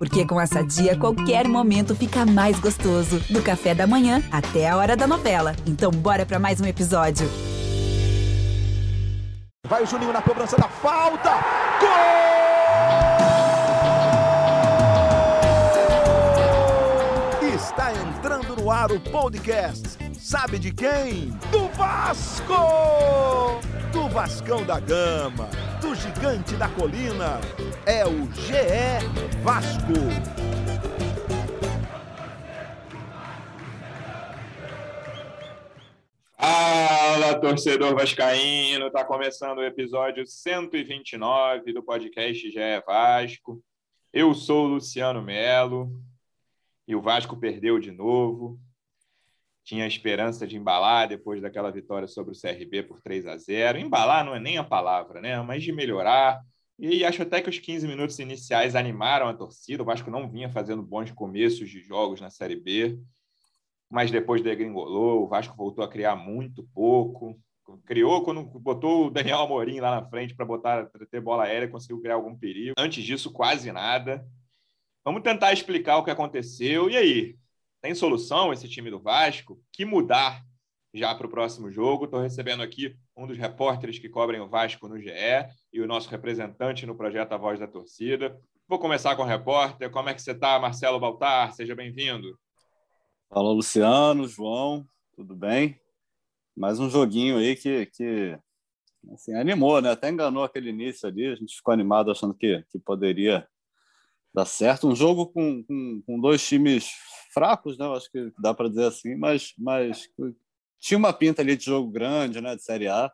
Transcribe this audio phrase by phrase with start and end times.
[0.00, 3.20] Porque com essa dia, qualquer momento fica mais gostoso.
[3.28, 5.54] Do café da manhã até a hora da novela.
[5.66, 7.28] Então, bora para mais um episódio.
[9.68, 11.32] Vai o Juninho na cobrança da falta.
[11.78, 11.90] Gol!
[17.54, 19.98] Está entrando no ar o podcast.
[20.18, 21.26] Sabe de quem?
[21.52, 23.60] Do Vasco!
[23.92, 25.50] Do Vascão da Gama,
[25.82, 27.38] do Gigante da Colina.
[27.92, 29.82] É o GE Vasco.
[36.38, 38.92] Fala, torcedor vascaíno!
[38.92, 43.60] Tá começando o episódio 129 do podcast é Vasco.
[44.12, 45.90] Eu sou o Luciano Melo
[46.86, 48.56] e o Vasco perdeu de novo.
[49.64, 53.78] Tinha a esperança de embalar depois daquela vitória sobre o CRB por 3 a 0.
[53.78, 55.42] Embalar não é nem a palavra, né?
[55.42, 56.40] Mas de melhorar.
[56.80, 59.82] E acho até que os 15 minutos iniciais animaram a torcida.
[59.82, 62.98] O Vasco não vinha fazendo bons começos de jogos na Série B
[63.90, 67.36] mas depois degringolou, o Vasco voltou a criar muito pouco.
[67.84, 72.00] Criou quando botou o Daniel Amorim lá na frente para botar ter bola aérea, conseguiu
[72.00, 72.74] criar algum perigo.
[72.78, 74.24] Antes disso, quase nada.
[75.04, 76.88] Vamos tentar explicar o que aconteceu.
[76.88, 77.36] E aí?
[77.80, 79.60] Tem solução esse time do Vasco?
[79.72, 80.44] Que mudar
[80.92, 82.04] já para o próximo jogo?
[82.04, 85.12] Estou recebendo aqui um dos repórteres que cobrem o Vasco no GE
[85.72, 88.38] e o nosso representante no projeto A Voz da Torcida.
[88.68, 89.90] Vou começar com o repórter.
[89.90, 91.52] Como é que você está, Marcelo Baltar?
[91.54, 92.38] Seja bem-vindo.
[93.28, 95.80] Fala, Luciano, João, tudo bem?
[96.56, 98.38] Mais um joguinho aí que, que
[99.12, 99.90] assim, animou, né?
[99.90, 103.46] Até enganou aquele início ali, a gente ficou animado achando que, que poderia
[104.34, 104.88] dar certo.
[104.88, 106.90] Um jogo com, com, com dois times
[107.32, 107.86] fracos, né?
[107.86, 110.08] Eu acho que dá para dizer assim, mas, mas
[110.80, 112.56] tinha uma pinta ali de jogo grande, né?
[112.56, 113.12] De Série A,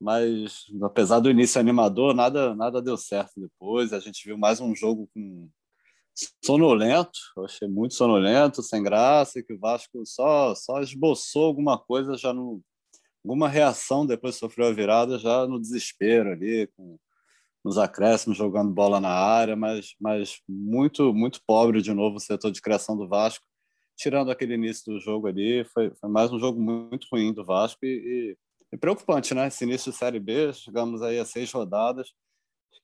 [0.00, 3.92] mas apesar do início animador, nada, nada deu certo depois.
[3.92, 5.48] A gente viu mais um jogo com
[6.44, 12.16] sonolento, eu achei muito sonolento, sem graça, que o Vasco só, só esboçou alguma coisa
[12.16, 12.62] já no
[13.24, 16.98] alguma reação depois sofreu a virada já no desespero ali com
[17.64, 22.50] nos acréscimos jogando bola na área, mas mas muito muito pobre de novo o setor
[22.52, 23.44] de criação do Vasco,
[23.96, 27.84] tirando aquele início do jogo ali, foi, foi mais um jogo muito ruim do Vasco
[27.84, 28.38] e, e,
[28.72, 29.46] e preocupante, né?
[29.48, 32.12] Esse início de série B, chegamos aí a seis rodadas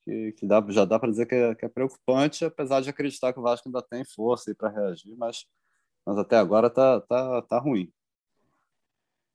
[0.05, 3.33] que, que dá, já dá para dizer que é, que é, preocupante, apesar de acreditar
[3.33, 5.45] que o Vasco ainda tem força para reagir, mas,
[6.07, 7.93] mas até agora tá, tá, tá ruim.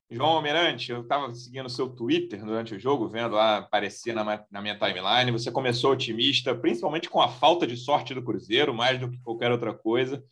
[0.08, 4.44] João Almirante, eu estava seguindo o seu Twitter durante o jogo, vendo lá aparecer na,
[4.48, 5.32] na minha timeline.
[5.32, 9.50] Você começou otimista, principalmente com a falta de sorte do Cruzeiro, mais do que qualquer
[9.50, 10.24] outra coisa,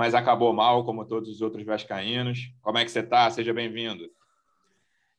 [0.00, 2.54] mas acabou mal, como todos os outros vascaínos.
[2.62, 3.30] Como é que você está?
[3.30, 4.08] Seja bem-vindo.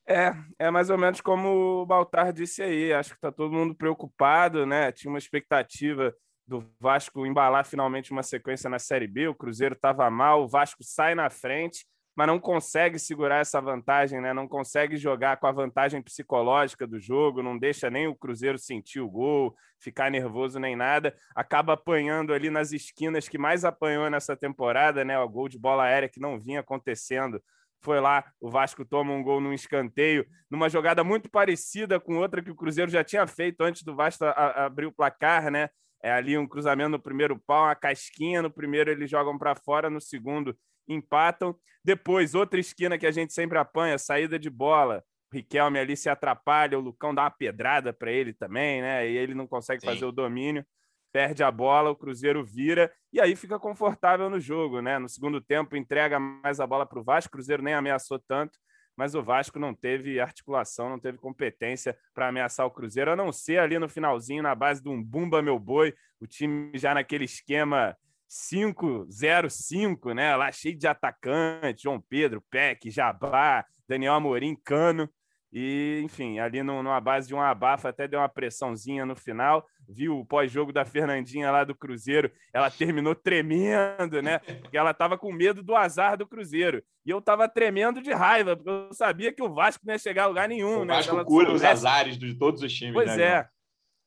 [0.04, 2.92] É, é mais ou menos como o Baltar disse aí.
[2.92, 4.90] Acho que está todo mundo preocupado, né?
[4.90, 6.12] Tinha uma expectativa
[6.44, 9.28] do Vasco embalar finalmente uma sequência na Série B.
[9.28, 14.20] O Cruzeiro estava mal, o Vasco sai na frente, mas não consegue segurar essa vantagem,
[14.20, 14.32] né?
[14.32, 19.00] Não consegue jogar com a vantagem psicológica do jogo, não deixa nem o Cruzeiro sentir
[19.00, 21.14] o gol, ficar nervoso nem nada.
[21.34, 25.18] Acaba apanhando ali nas esquinas que mais apanhou nessa temporada, né?
[25.18, 27.42] O gol de bola aérea que não vinha acontecendo
[27.80, 32.40] foi lá, o Vasco toma um gol num escanteio, numa jogada muito parecida com outra
[32.40, 35.68] que o Cruzeiro já tinha feito antes do Vasco abrir o placar, né?
[36.00, 39.90] É ali um cruzamento no primeiro pau, uma casquinha no primeiro eles jogam para fora,
[39.90, 40.56] no segundo
[40.88, 41.56] empatam.
[41.84, 45.04] Depois, outra esquina que a gente sempre apanha, saída de bola.
[45.32, 49.08] O Riquelme ali se atrapalha, o Lucão dá uma pedrada para ele também, né?
[49.08, 49.86] E ele não consegue Sim.
[49.86, 50.64] fazer o domínio
[51.12, 54.98] perde a bola, o Cruzeiro vira e aí fica confortável no jogo, né?
[54.98, 58.58] No segundo tempo entrega mais a bola para o Vasco, o Cruzeiro nem ameaçou tanto,
[58.96, 63.30] mas o Vasco não teve articulação, não teve competência para ameaçar o Cruzeiro, a não
[63.30, 67.24] ser ali no finalzinho, na base de um bumba meu boi, o time já naquele
[67.24, 67.96] esquema
[68.32, 70.34] 5-0-5, né?
[70.34, 75.06] Lá cheio de atacantes, João Pedro, Peck, Jabá, Daniel Amorim, Cano.
[75.52, 79.66] E, enfim, ali numa base de um abafa, até deu uma pressãozinha no final.
[79.86, 84.38] Viu o pós-jogo da Fernandinha lá do Cruzeiro, ela terminou tremendo, né?
[84.38, 86.82] Porque ela estava com medo do azar do Cruzeiro.
[87.04, 90.22] E eu estava tremendo de raiva, porque eu sabia que o Vasco não ia chegar
[90.24, 90.94] a lugar nenhum, o né?
[90.94, 93.22] Vasco cura os azares de todos os times, pois né?
[93.22, 93.48] é.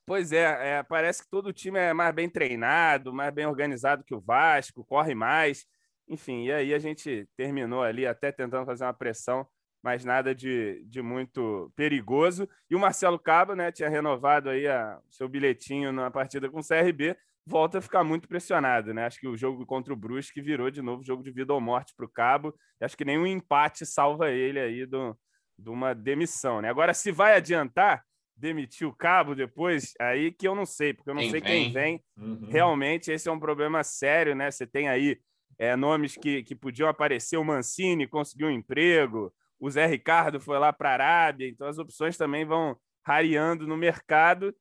[0.05, 4.13] Pois é, é, parece que todo time é mais bem treinado, mais bem organizado que
[4.13, 5.65] o Vasco, corre mais.
[6.07, 9.47] Enfim, e aí a gente terminou ali até tentando fazer uma pressão
[9.85, 12.49] mas nada de, de muito perigoso.
[12.67, 16.67] E o Marcelo Cabo, né, tinha renovado aí o seu bilhetinho na partida com o
[16.67, 17.15] CRB,
[17.45, 19.05] volta a ficar muito pressionado, né?
[19.05, 21.93] Acho que o jogo contra o Brusque virou de novo jogo de vida ou morte
[21.95, 22.55] para o Cabo.
[22.81, 25.15] Acho que nenhum empate salva ele aí do,
[25.55, 26.69] de uma demissão, né?
[26.69, 28.03] Agora, se vai adiantar,
[28.35, 31.63] demitir o cabo depois, aí que eu não sei, porque eu não Quem sei vem?
[31.63, 32.03] quem vem.
[32.17, 32.47] Uhum.
[32.49, 34.51] Realmente, esse é um problema sério, né?
[34.51, 35.19] Você tem aí
[35.57, 40.59] é, nomes que, que podiam aparecer, o Mancini conseguiu um emprego, o Zé Ricardo foi
[40.59, 44.53] lá para a Arábia, então as opções também vão rareando no mercado.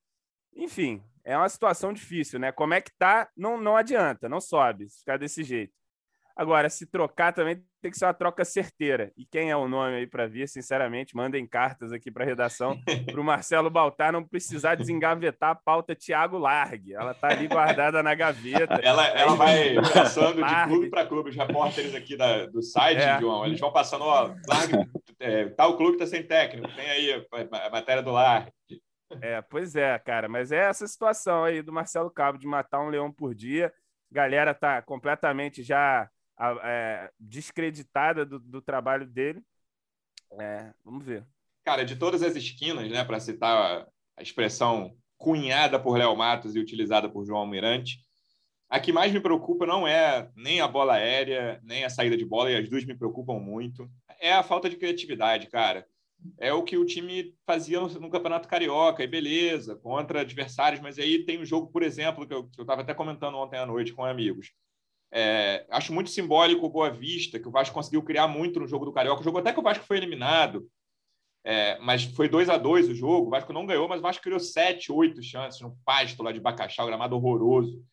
[0.55, 2.51] Enfim, é uma situação difícil, né?
[2.51, 5.73] Como é que tá, não, não adianta, não sobe, se ficar desse jeito.
[6.35, 9.11] Agora, se trocar também tem que ser uma troca certeira.
[9.15, 12.75] E quem é o nome aí para vir, sinceramente, mandem cartas aqui para a redação
[13.11, 16.95] para o Marcelo Baltar não precisar desengavetar a pauta Thiago Largue.
[16.95, 18.73] Ela tá ali guardada na gaveta.
[18.81, 21.29] Ela, ela vai passando de clube para clube.
[21.29, 23.19] Os repórteres aqui da- do site, É.
[23.19, 24.89] João, eles vão passando, ó, largue,
[25.19, 28.51] é, tal clube está sem técnico, tem aí a, a matéria do Largue.
[29.21, 32.89] É, pois é, cara, mas é essa situação aí do Marcelo Cabo de matar um
[32.89, 33.71] leão por dia.
[34.11, 36.09] Galera tá completamente já
[36.63, 39.41] é, descreditada do, do trabalho dele.
[40.39, 41.25] É, vamos ver.
[41.63, 43.87] Cara, de todas as esquinas, né, para citar
[44.17, 47.99] a, expressão cunhada por Léo Matos e utilizada por João Almirante,
[48.69, 52.25] a que mais me preocupa não é nem a bola aérea, nem a saída de
[52.25, 53.89] bola, e as duas me preocupam muito,
[54.19, 55.85] é a falta de criatividade, cara.
[56.39, 61.25] É o que o time fazia no Campeonato Carioca, e beleza, contra adversários, mas aí
[61.25, 64.51] tem um jogo, por exemplo, que eu estava até comentando ontem à noite com amigos.
[65.11, 68.85] É, acho muito simbólico o Boa Vista, que o Vasco conseguiu criar muito no jogo
[68.85, 69.21] do Carioca.
[69.21, 70.67] O jogo até que o Vasco foi eliminado,
[71.43, 73.27] é, mas foi 2 a 2 o jogo.
[73.27, 76.39] O Vasco não ganhou, mas o Vasco criou 7, 8 chances no pasto lá de
[76.39, 77.83] Bacaxá, gramado horroroso.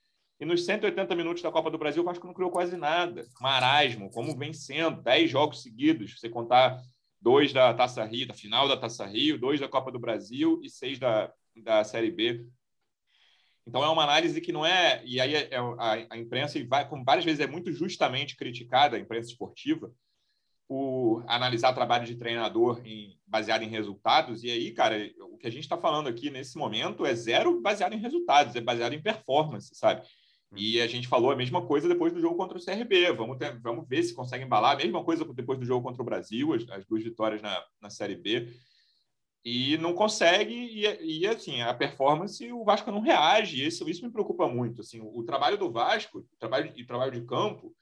[0.40, 3.24] E nos 180 minutos da Copa do Brasil, o Vasco não criou quase nada.
[3.40, 6.80] Marasmo, como vem sendo, 10 jogos seguidos, se você contar
[7.20, 10.68] dois da Taça Rio, da final da Taça Rio, dois da Copa do Brasil e
[10.68, 11.32] seis da,
[11.62, 12.44] da Série B.
[13.66, 15.02] Então é uma análise que não é.
[15.04, 18.96] E aí é, a, a imprensa, e vai, como várias vezes é muito justamente criticada,
[18.96, 19.92] a imprensa esportiva,
[20.68, 24.42] por analisar trabalho de treinador em, baseado em resultados.
[24.42, 24.96] E aí, cara,
[25.30, 28.60] o que a gente está falando aqui nesse momento é zero baseado em resultados, é
[28.60, 30.02] baseado em performance, sabe?
[30.54, 33.12] E a gente falou a mesma coisa depois do jogo contra o CRB.
[33.12, 34.74] Vamos, ter, vamos ver se consegue embalar.
[34.74, 37.88] A mesma coisa depois do jogo contra o Brasil, as, as duas vitórias na, na
[37.88, 38.48] Série B.
[39.44, 43.66] E não consegue, e, e assim, a performance, o Vasco não reage.
[43.66, 44.82] Isso, isso me preocupa muito.
[44.82, 47.74] Assim, o, o trabalho do Vasco, o trabalho, e trabalho de campo,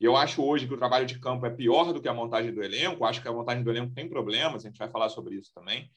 [0.00, 2.52] e eu acho hoje que o trabalho de campo é pior do que a montagem
[2.52, 3.04] do elenco.
[3.04, 5.90] Acho que a montagem do elenco tem problemas, a gente vai falar sobre isso também.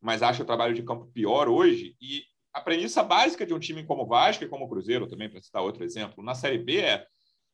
[0.00, 1.96] Mas acho o trabalho de campo pior hoje.
[2.00, 5.30] E a premissa básica de um time como o Vasco e como o Cruzeiro, também,
[5.30, 7.06] para citar outro exemplo, na Série B é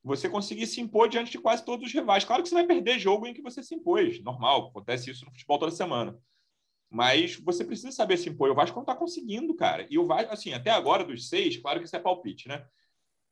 [0.02, 2.24] você conseguir se impor diante de quase todos os rivais.
[2.24, 5.30] Claro que você vai perder jogo em que você se impôs, normal, acontece isso no
[5.30, 6.18] futebol toda semana.
[6.94, 8.48] Mas você precisa saber se impor.
[8.48, 9.84] O Vasco não está conseguindo, cara.
[9.90, 12.64] E o Vasco, assim, até agora, dos seis, claro que isso é palpite, né?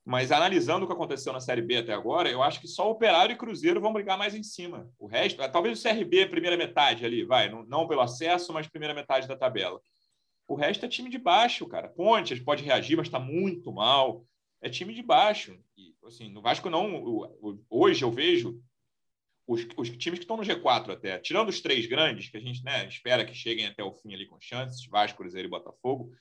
[0.04, 3.34] Mas analisando o que aconteceu na Série B até agora, eu acho que só Operário
[3.34, 4.90] e Cruzeiro vão brigar mais em cima.
[4.98, 8.94] O resto, talvez o CRB, primeira metade ali, vai, não, não pelo acesso, mas primeira
[8.94, 9.80] metade da tabela.
[10.48, 11.88] O resto é time de baixo, cara.
[11.88, 14.26] Pontes pode reagir, mas está muito mal.
[14.60, 15.56] É time de baixo.
[15.76, 17.30] E, assim, no Vasco não.
[17.70, 18.60] Hoje eu vejo
[19.46, 22.62] os, os times que estão no G4 até, tirando os três grandes, que a gente
[22.64, 26.12] né, espera que cheguem até o fim ali com chances, Vasco, Cruzeiro e Botafogo,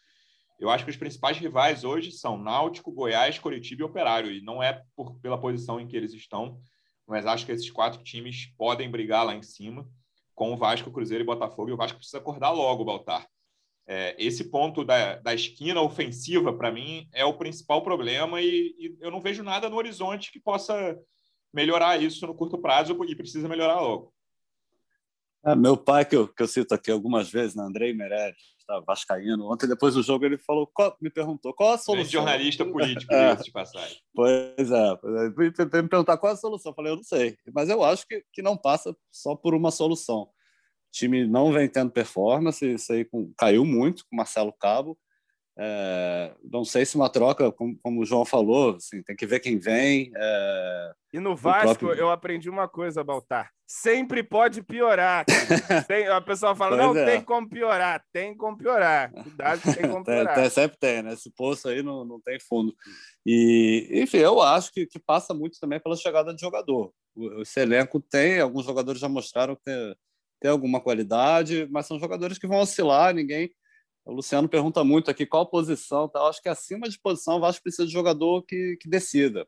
[0.61, 4.31] eu acho que os principais rivais hoje são Náutico, Goiás, Coritiba e Operário.
[4.31, 6.61] E não é por, pela posição em que eles estão,
[7.07, 9.89] mas acho que esses quatro times podem brigar lá em cima
[10.35, 11.69] com o Vasco, Cruzeiro e Botafogo.
[11.69, 13.27] E o Vasco precisa acordar logo, Baltar.
[13.87, 18.97] É, esse ponto da, da esquina ofensiva, para mim, é o principal problema e, e,
[18.99, 20.95] eu não vejo nada no horizonte que possa
[21.53, 24.13] melhorar isso no curto prazo e precisa melhorar logo.
[25.43, 28.79] É, meu pai, que eu, que eu cito aqui algumas vezes, né, Andrei Meirelles, tá,
[28.81, 32.05] vascaíno, ontem depois do jogo ele falou, qual, me perguntou qual a solução.
[32.05, 33.35] É jornalista político, é.
[33.35, 33.97] de passagem.
[34.13, 34.99] Pois é,
[35.41, 38.41] me perguntar qual a solução, eu falei, eu não sei, mas eu acho que, que
[38.43, 40.21] não passa só por uma solução.
[40.21, 44.95] O time não vem tendo performance, isso aí caiu muito com Marcelo Cabo.
[45.57, 49.39] É, não sei se uma troca, como, como, o João falou, assim, tem que ver
[49.39, 50.11] quem vem.
[50.15, 51.93] É, e no Vasco, próprio...
[51.93, 53.51] eu aprendi uma coisa, Baltar.
[53.67, 55.25] Sempre pode piorar.
[55.87, 57.05] tem, a pessoa fala, pois não é.
[57.05, 58.03] tem como piorar.
[58.13, 59.11] Tem como piorar.
[59.11, 60.33] Cuidado tem como piorar.
[60.33, 61.13] tem, tem, sempre tem, né?
[61.13, 62.73] Esse poço aí não, não tem fundo.
[63.25, 66.93] E, enfim, eu acho que, que passa muito também pela chegada de jogador.
[67.13, 69.95] O, esse elenco tem, alguns jogadores já mostraram que tem,
[70.39, 73.51] tem alguma qualidade, mas são jogadores que vão oscilar, ninguém
[74.05, 76.07] o Luciano pergunta muito aqui qual posição.
[76.09, 76.19] Tá?
[76.19, 79.47] Eu acho que acima de posição o Vasco precisa de jogador que, que decida.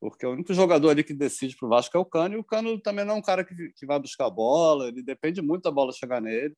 [0.00, 2.44] Porque o único jogador ali que decide para o Vasco é o Cano, e o
[2.44, 5.62] Cano também não é um cara que, que vai buscar a bola, ele depende muito
[5.62, 6.56] da bola chegar nele,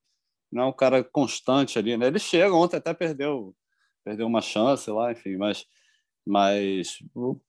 [0.51, 1.97] não é um cara constante ali.
[1.97, 2.07] Né?
[2.07, 3.53] Ele chega, ontem até perdeu,
[4.05, 5.65] perdeu uma chance lá, enfim, mas.
[6.25, 6.99] Mas.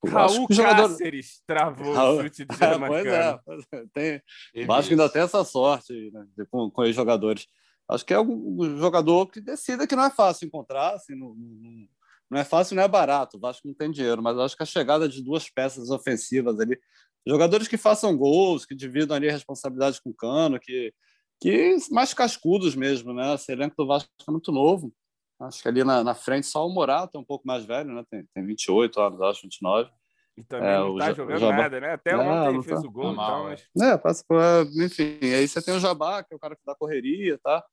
[0.03, 0.89] Raul jogador...
[0.89, 2.17] Cáceres travou Raul...
[2.17, 3.85] o chute de pois é, pois é.
[3.93, 4.65] Tem...
[4.65, 7.45] Vasco ainda tem essa sorte né, com, com os jogadores.
[7.89, 11.87] Acho que é um jogador que decida que não é fácil encontrar, assim, não, não,
[12.29, 13.37] não é fácil, não é barato.
[13.37, 16.79] O Vasco não tem dinheiro, mas acho que a chegada de duas peças ofensivas ali,
[17.25, 20.93] jogadores que façam gols, que dividam ali a responsabilidade com o Cano, que,
[21.41, 23.35] que mais cascudos mesmo, né?
[23.35, 24.93] Esse elenco do Vasco é muito novo.
[25.39, 28.03] Acho que ali na, na frente só o Morato é um pouco mais velho, né?
[28.09, 29.91] Tem, tem 28 anos, acho, 29.
[30.37, 31.57] E também é, não tá jogando Jabá...
[31.57, 31.93] nada, né?
[31.93, 32.87] Até ontem fez tá...
[32.87, 33.87] o gol, mal, então, mas...
[33.87, 34.41] É, passa por...
[34.83, 37.63] enfim, aí você tem o Jabá, que é o cara que dá correria, tá?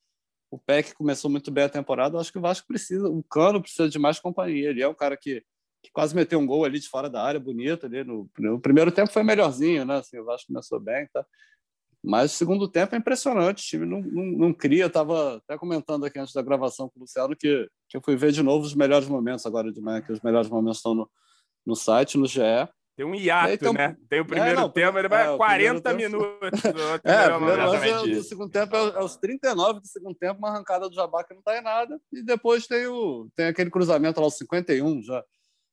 [0.51, 3.89] O Peck começou muito bem a temporada, acho que o Vasco precisa, o Cano precisa
[3.89, 4.71] de mais companhia.
[4.71, 5.43] Ele é um cara que,
[5.83, 8.03] que quase meteu um gol ali de fora da área, bonito ali.
[8.05, 9.99] No, no primeiro tempo foi melhorzinho, né?
[9.99, 11.25] Assim, o Vasco começou bem, tá?
[12.03, 14.87] Mas o segundo tempo é impressionante, o time não, não, não cria.
[14.87, 18.33] Estava até comentando aqui antes da gravação com o Luciano que, que eu fui ver
[18.33, 21.11] de novo os melhores momentos agora de manhã, que os melhores momentos estão no,
[21.67, 22.41] no site, no GE.
[22.97, 23.97] Tem um hiato, né?
[24.11, 26.61] Tem o primeiro é, não, tempo, ele vai é, 40 minutos.
[27.03, 30.51] é, o primeiro lance do segundo tempo é, é os 39 do segundo tempo, uma
[30.51, 31.99] arrancada do Jabá que não está em nada.
[32.13, 35.25] E depois tem, o, tem aquele cruzamento lá, os 51, já,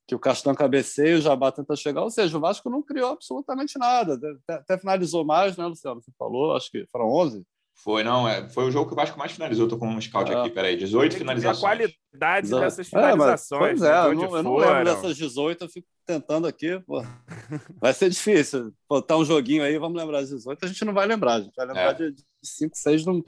[0.07, 2.01] que o Castão cabeceia e o Jabá tenta chegar.
[2.01, 4.17] Ou seja, o Vasco não criou absolutamente nada.
[4.47, 6.01] Até, até finalizou mais, né, Luciano?
[6.01, 7.43] Você falou, acho que foram 11.
[7.77, 8.27] Foi, não.
[8.27, 9.65] É, foi o jogo que o Vasco mais finalizou.
[9.65, 10.75] Estou com um scout aqui, peraí.
[10.75, 11.57] 18 finalizações.
[11.57, 13.61] A qualidade dessas finalizações.
[13.61, 16.79] É, mas, pois é, eu não, eu não lembro dessas 18, eu fico tentando aqui.
[16.79, 17.03] Pô.
[17.79, 18.73] Vai ser difícil.
[18.89, 20.63] Botar um joguinho aí, vamos lembrar de 18.
[20.63, 22.09] A gente não vai lembrar, a gente vai lembrar é.
[22.09, 23.23] de 5, 6 no,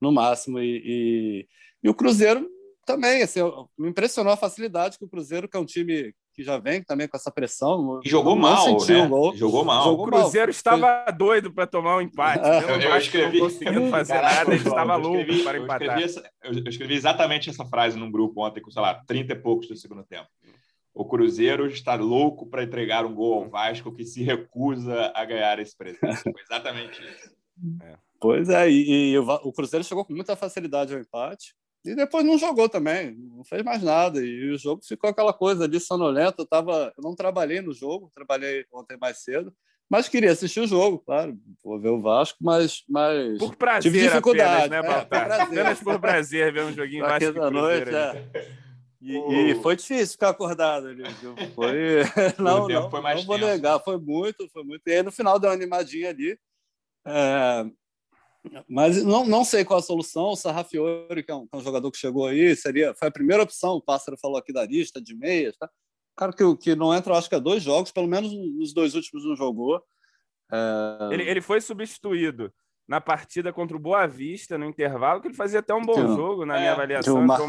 [0.00, 0.60] no máximo.
[0.60, 1.48] E, e,
[1.82, 2.48] e o Cruzeiro
[2.86, 3.40] também, assim,
[3.76, 7.08] me impressionou a facilidade que o Cruzeiro, que é um time que já vem também
[7.08, 8.00] com essa pressão.
[8.04, 9.08] E jogou mal, né?
[9.08, 9.36] Gol.
[9.36, 9.82] Jogou mal.
[9.82, 10.50] Jogou o Cruzeiro mal.
[10.52, 12.46] estava doido para tomar um empate.
[12.46, 12.62] É.
[12.62, 13.38] Eu, eu, escrevi.
[13.40, 15.98] Não conseguindo fazer Caraca, nada, ele estava louco escrevi, para empatar.
[15.98, 19.32] Eu escrevi, essa, eu escrevi, exatamente essa frase num grupo ontem, com, sei lá, 30
[19.32, 20.28] e poucos do segundo tempo.
[20.94, 25.58] O Cruzeiro está louco para entregar um gol ao Vasco que se recusa a ganhar
[25.58, 26.22] esse presente.
[26.22, 27.36] Foi exatamente isso.
[27.82, 27.96] É.
[28.20, 31.56] Pois é, e, e o, o Cruzeiro chegou com muita facilidade ao empate.
[31.84, 34.20] E depois não jogou também, não fez mais nada.
[34.24, 36.42] E o jogo ficou aquela coisa ali sonolenta.
[36.42, 39.54] Eu, tava, eu não trabalhei no jogo, trabalhei ontem mais cedo,
[39.88, 41.38] mas queria assistir o jogo, claro.
[41.64, 42.84] Vou ver o Vasco, mas.
[42.88, 44.74] mas por prazer, tive dificuldade.
[44.74, 45.40] Apenas, né, é, por prazer.
[45.40, 47.94] Apenas por prazer ver um joguinho mais Vasco da noite.
[47.94, 48.68] É.
[49.00, 51.04] E, e, foi difícil ficar acordado ali.
[51.54, 52.02] Foi.
[52.38, 54.82] não, não, foi mais não vou negar, foi muito, foi muito.
[54.86, 56.38] E aí no final deu uma animadinha ali.
[57.06, 57.64] É,
[58.68, 60.30] mas não, não sei qual a solução.
[60.30, 63.12] O Sarrafiori, que é, um, que é um jogador que chegou aí, seria, foi a
[63.12, 63.74] primeira opção.
[63.74, 65.56] O Pássaro falou aqui da lista de meias.
[65.56, 65.68] Tá?
[66.16, 69.24] Cara que, que não entra, acho que é dois jogos, pelo menos nos dois últimos
[69.24, 69.82] não jogou.
[70.52, 71.08] É...
[71.12, 72.52] Ele, ele foi substituído
[72.88, 76.46] na partida contra o Boa Vista, no intervalo, que ele fazia até um bom jogo
[76.46, 77.20] na é, minha avaliação.
[77.20, 77.40] O, Mar...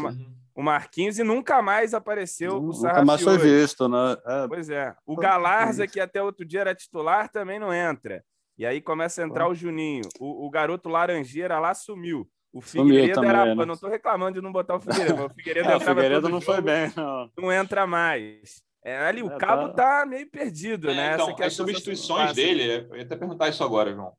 [0.54, 3.00] o Marquinhos e nunca mais apareceu o Sarrafiori.
[3.00, 4.16] Nunca mais foi visto, né?
[4.26, 4.48] É.
[4.48, 4.94] Pois é.
[5.06, 8.22] O Galarza, que até outro dia era titular, também não entra.
[8.60, 10.02] E aí começa a entrar o Juninho.
[10.18, 12.28] O, o garoto Laranjeira lá sumiu.
[12.52, 13.54] O Figueiredo também, era.
[13.54, 13.62] Né?
[13.62, 16.28] Eu não estou reclamando de não botar o Figueiredo, mas o Figueiredo, é, o Figueiredo
[16.28, 17.30] não foi bem, não.
[17.38, 18.62] Não entra mais.
[18.84, 20.00] É, ali, o é, Cabo tá...
[20.00, 20.06] tá...
[20.06, 21.14] meio perdido, é, né?
[21.14, 24.12] Então, as substituições dele, eu ia até perguntar isso agora, João.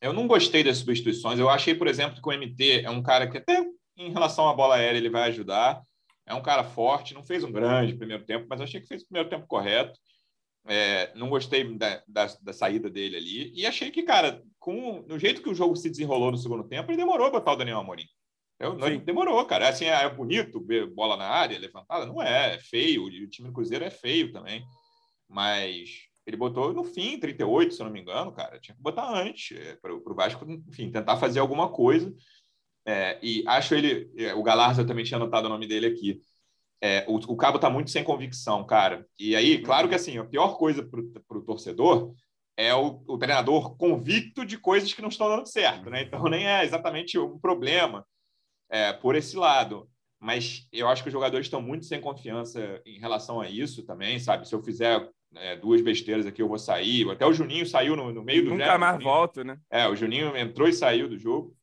[0.00, 1.38] Eu não gostei das substituições.
[1.38, 3.64] Eu achei, por exemplo, que o MT é um cara que até
[3.96, 5.80] em relação à bola aérea ele vai ajudar.
[6.26, 9.02] É um cara forte, não fez um grande primeiro tempo, mas eu achei que fez
[9.02, 9.96] o primeiro tempo correto.
[10.68, 13.52] É, não gostei da, da, da, saída dele ali.
[13.54, 16.90] E achei que, cara, com no jeito que o jogo se desenrolou no segundo tempo,
[16.90, 18.06] ele demorou a botar o Daniel Amorim.
[18.58, 19.68] Eu, não, demorou, cara.
[19.68, 22.06] Assim, é bonito ver bola na área levantada?
[22.06, 23.04] Não é, é feio.
[23.04, 24.64] O time do Cruzeiro é feio também.
[25.28, 25.90] Mas
[26.26, 28.58] ele botou no fim, 38, se eu não me engano, cara.
[28.58, 32.12] Tinha que botar antes, é, para o Vasco, enfim, tentar fazer alguma coisa.
[32.84, 34.10] É, e acho ele.
[34.16, 36.20] É, o Galarza também tinha anotado o nome dele aqui.
[36.80, 39.06] É, o, o, Cabo está muito sem convicção, cara.
[39.18, 42.14] E aí, claro que assim, a pior coisa para o torcedor
[42.56, 46.02] é o, o, treinador convicto de coisas que não estão dando certo, né?
[46.02, 48.06] Então nem é exatamente um problema
[48.70, 49.88] é, por esse lado.
[50.18, 54.18] Mas eu acho que os jogadores estão muito sem confiança em relação a isso também,
[54.18, 54.48] sabe?
[54.48, 57.08] Se eu fizer é, duas besteiras aqui, eu vou sair.
[57.10, 59.58] Até o Juninho saiu no, no meio do Nunca mais volto, né?
[59.70, 61.54] É, o Juninho entrou e saiu do jogo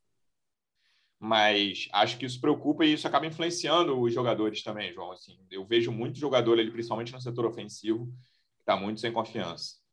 [1.18, 5.12] mas acho que isso preocupa e isso acaba influenciando os jogadores também, João.
[5.12, 9.84] Assim, eu vejo muito jogador ali, principalmente no setor ofensivo, que está muito sem confiança.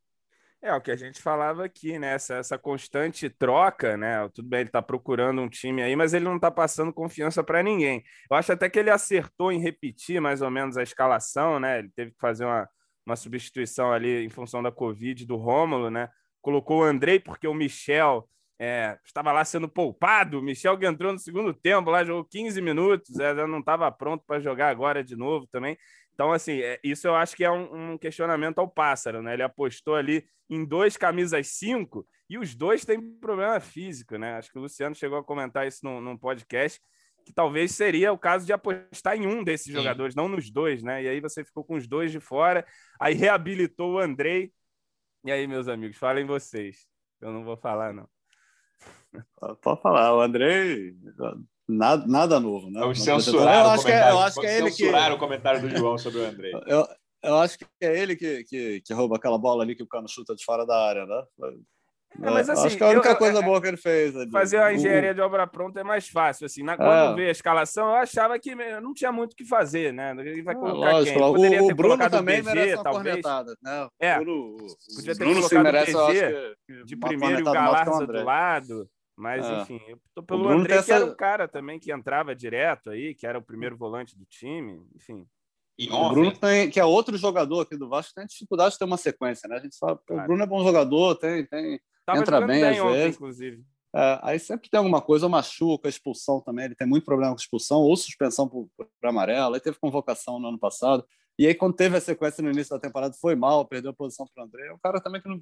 [0.63, 2.13] É o que a gente falava aqui, né?
[2.13, 4.29] Essa, essa constante troca, né?
[4.29, 7.63] Tudo bem, ele está procurando um time aí, mas ele não está passando confiança para
[7.63, 8.03] ninguém.
[8.29, 11.79] Eu acho até que ele acertou em repetir mais ou menos a escalação, né?
[11.79, 12.69] Ele teve que fazer uma,
[13.03, 16.09] uma substituição ali em função da Covid do Rômulo, né?
[16.41, 18.29] Colocou o Andrei porque o Michel
[18.63, 20.37] é, estava lá sendo poupado.
[20.37, 24.23] O Michel que entrou no segundo tempo, lá jogou 15 minutos, é, não estava pronto
[24.23, 25.75] para jogar agora de novo também.
[26.13, 29.33] Então, assim, é, isso eu acho que é um, um, questionamento ao pássaro, né?
[29.33, 34.33] Ele apostou ali em dois camisas cinco e os dois têm problema físico, né?
[34.35, 36.79] Acho que o Luciano chegou a comentar isso num, num podcast,
[37.25, 39.73] que talvez seria o caso de apostar em um desses Sim.
[39.73, 41.01] jogadores, não nos dois, né?
[41.01, 42.63] E aí você ficou com os dois de fora,
[42.99, 44.53] aí reabilitou o Andrei.
[45.25, 46.85] E aí, meus amigos, falem vocês.
[47.19, 48.07] Eu não vou falar, não.
[49.61, 50.95] Pode falar, o Andrei
[51.67, 52.81] Nada, nada novo, né?
[52.81, 55.69] Vamos censurar eu acho que é, eu acho que é ele que o comentário do
[55.69, 56.51] João sobre o André.
[56.67, 56.85] Eu,
[57.23, 60.09] eu acho que é ele que, que, que rouba aquela bola ali que o Cano
[60.09, 61.23] chuta de fora da área, né?
[62.19, 64.15] É, mas, assim, acho que é a única eu, coisa boa que ele fez.
[64.15, 64.29] Ali.
[64.31, 66.45] Fazer a engenharia de obra pronta é mais fácil.
[66.45, 67.15] Assim, na, quando é.
[67.15, 70.13] veio a escalação, eu achava que não tinha muito o que fazer, né?
[70.19, 71.33] Ele vai colocar lógico, quem?
[71.33, 73.25] Poderia o, ter o Bruno também BG, merece uma talvez.
[73.61, 73.89] Né?
[73.99, 78.23] É, Bruno, podia ter Bruno colocado merece, o BG de primeiro e o Galarza do
[78.23, 78.89] lado.
[79.17, 79.61] Mas, é.
[79.61, 80.85] enfim, eu tô pelo André, essa...
[80.85, 84.25] que era o cara também que entrava direto aí, que era o primeiro volante do
[84.25, 85.27] time, enfim.
[85.77, 88.85] E o Bruno tem, que é outro jogador aqui do Vasco, tem dificuldade de ter
[88.85, 89.57] uma sequência, né?
[89.57, 90.23] A gente fala, claro.
[90.23, 91.79] o Bruno é bom jogador, tem, tem
[92.17, 93.15] entra bem, bem às ontem, vezes.
[93.15, 93.63] Inclusive.
[93.93, 96.65] É, aí sempre tem alguma coisa, machuca, expulsão também.
[96.65, 98.69] Ele tem muito problema com expulsão, ou suspensão por
[99.03, 99.53] amarelo.
[99.53, 101.05] Aí teve convocação no ano passado.
[101.37, 104.27] E aí, quando teve a sequência no início da temporada, foi mal, perdeu a posição
[104.33, 104.67] para o André.
[104.67, 105.41] É um cara também que não,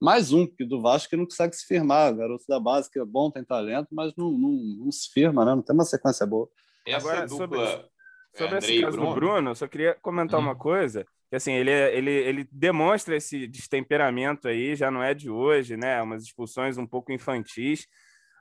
[0.00, 2.14] mais um que do Vasco que não consegue se firmar.
[2.14, 5.54] Garoto da base que é bom, tem talento, mas não, não, não se firma, né?
[5.54, 6.48] não tem uma sequência boa.
[6.86, 7.90] Essa Agora, dupla, sobre,
[8.36, 9.08] sobre esse caso Bruno.
[9.08, 10.44] do Bruno, eu só queria comentar hum.
[10.44, 11.06] uma coisa.
[11.28, 16.00] Que assim, ele, ele, ele demonstra esse destemperamento aí, já não é de hoje, né?
[16.00, 17.86] Umas expulsões um pouco infantis.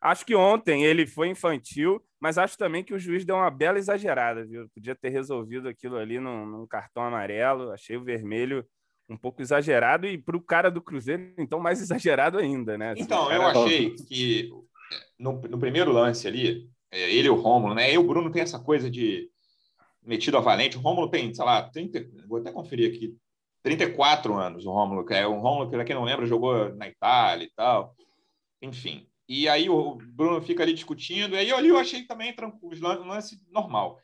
[0.02, 3.80] Acho que ontem ele foi infantil, mas acho também que o juiz deu uma bela
[3.80, 4.70] exagerada, viu?
[4.74, 7.72] Podia ter resolvido aquilo ali num, num cartão amarelo.
[7.72, 8.64] Achei o vermelho
[9.10, 12.92] um pouco exagerado e para o cara do Cruzeiro, então, mais exagerado ainda, né?
[12.92, 14.52] Assim, então, eu achei que
[15.20, 17.94] no, no, primeiro lance ali, é, ele e o Rômulo, né?
[17.94, 19.30] E o Bruno tem essa coisa de
[20.06, 20.78] metido a valente.
[20.78, 23.16] O Rômulo tem, sei lá, 30, vou até conferir aqui,
[23.64, 27.46] 34 anos o Rômulo, que é um Rômulo para quem não lembra, jogou na Itália
[27.46, 27.96] e tal.
[28.62, 29.08] Enfim.
[29.28, 33.08] E aí o Bruno fica ali discutindo, e aí ali eu achei também tranquilo, um
[33.08, 34.00] lance normal.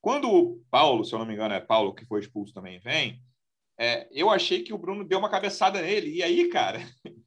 [0.00, 3.20] Quando o Paulo, se eu não me engano, é Paulo que foi expulso também, vem,
[3.76, 6.14] é, eu achei que o Bruno deu uma cabeçada nele.
[6.14, 6.80] E aí, cara,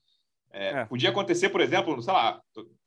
[0.54, 0.86] é, é.
[0.86, 2.40] podia acontecer, por exemplo, sei lá,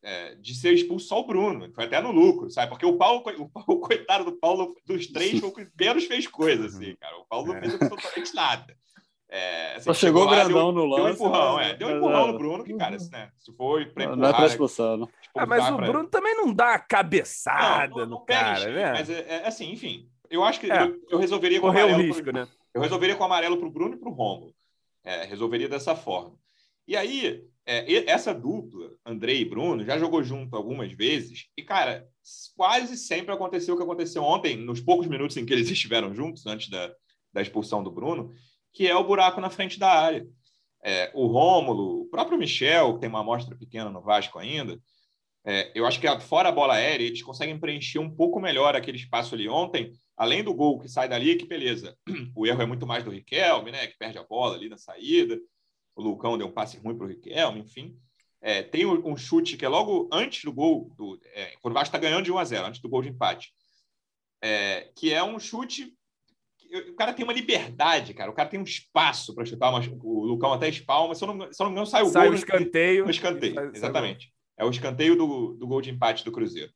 [0.02, 1.68] é, de ser expulso só o Bruno.
[1.74, 2.70] Foi até no lucro, sabe?
[2.70, 6.28] Porque o Paulo, o, o coitado do Paulo, dos três, foi o que menos fez
[6.28, 7.16] coisas, assim, cara.
[7.18, 8.76] O Paulo não fez absolutamente nada.
[9.28, 11.02] É, assim, Só chegou, chegou grandão deu, no lance.
[11.02, 11.70] Deu um empurrão, né?
[11.70, 11.74] é.
[11.74, 13.30] Deu um empurrão no Bruno, que, cara, né?
[13.36, 14.18] se foi pra empurrar...
[14.20, 15.08] Não é pra expulsar, não.
[15.34, 15.86] Ah, mas o pra...
[15.88, 18.92] Bruno também não dá a cabeçada não, não, no cara, né?
[18.92, 20.82] Mas, é, é, assim, enfim, eu acho que é.
[20.84, 21.60] eu, eu, resolveria...
[21.60, 22.46] Correr o risco, né?
[22.72, 24.54] Eu resolveria com o amarelo para o Bruno e para o Romulo.
[25.02, 26.36] É, resolveria dessa forma.
[26.86, 31.46] E aí, é, essa dupla, Andrei e Bruno, já jogou junto algumas vezes.
[31.56, 32.06] E, cara,
[32.56, 36.46] quase sempre aconteceu o que aconteceu ontem, nos poucos minutos em que eles estiveram juntos,
[36.46, 36.94] antes da,
[37.32, 38.32] da expulsão do Bruno,
[38.72, 40.26] que é o buraco na frente da área.
[40.84, 44.78] É, o Rômulo, o próprio Michel, que tem uma amostra pequena no Vasco ainda,
[45.44, 48.96] é, eu acho que fora a bola aérea, eles conseguem preencher um pouco melhor aquele
[48.96, 51.96] espaço ali ontem além do gol que sai dali, que beleza,
[52.34, 55.38] o erro é muito mais do Riquelme, né, que perde a bola ali na saída,
[55.96, 57.98] o Lucão deu um passe ruim para o Riquelme, enfim.
[58.40, 61.88] É, tem um chute que é logo antes do gol, do, é, quando o Vasco
[61.88, 63.50] está ganhando de 1 a 0 antes do gol de empate,
[64.40, 65.96] é, que é um chute
[66.90, 68.30] o cara tem uma liberdade, cara.
[68.30, 69.70] O cara tem um espaço para chutar.
[69.70, 71.14] Uma, o Lucão até espalma.
[71.14, 72.32] Se eu não, se eu não me engano, sai o sai gol.
[72.32, 73.04] O escanteio.
[73.04, 74.32] No escanteio, exatamente.
[74.58, 76.70] É o escanteio do, do gol de empate do Cruzeiro.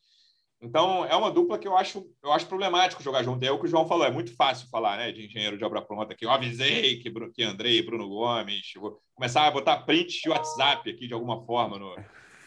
[0.62, 3.42] Então, é uma dupla que eu acho, eu acho problemático jogar junto.
[3.42, 5.81] É o que o João falou, é muito fácil falar né, de engenheiro de obra
[5.81, 6.27] pronta aqui.
[6.27, 11.07] Eu avisei que, que Andrei, Bruno Gomes, vou começar a botar print de WhatsApp aqui
[11.07, 11.96] de alguma forma no,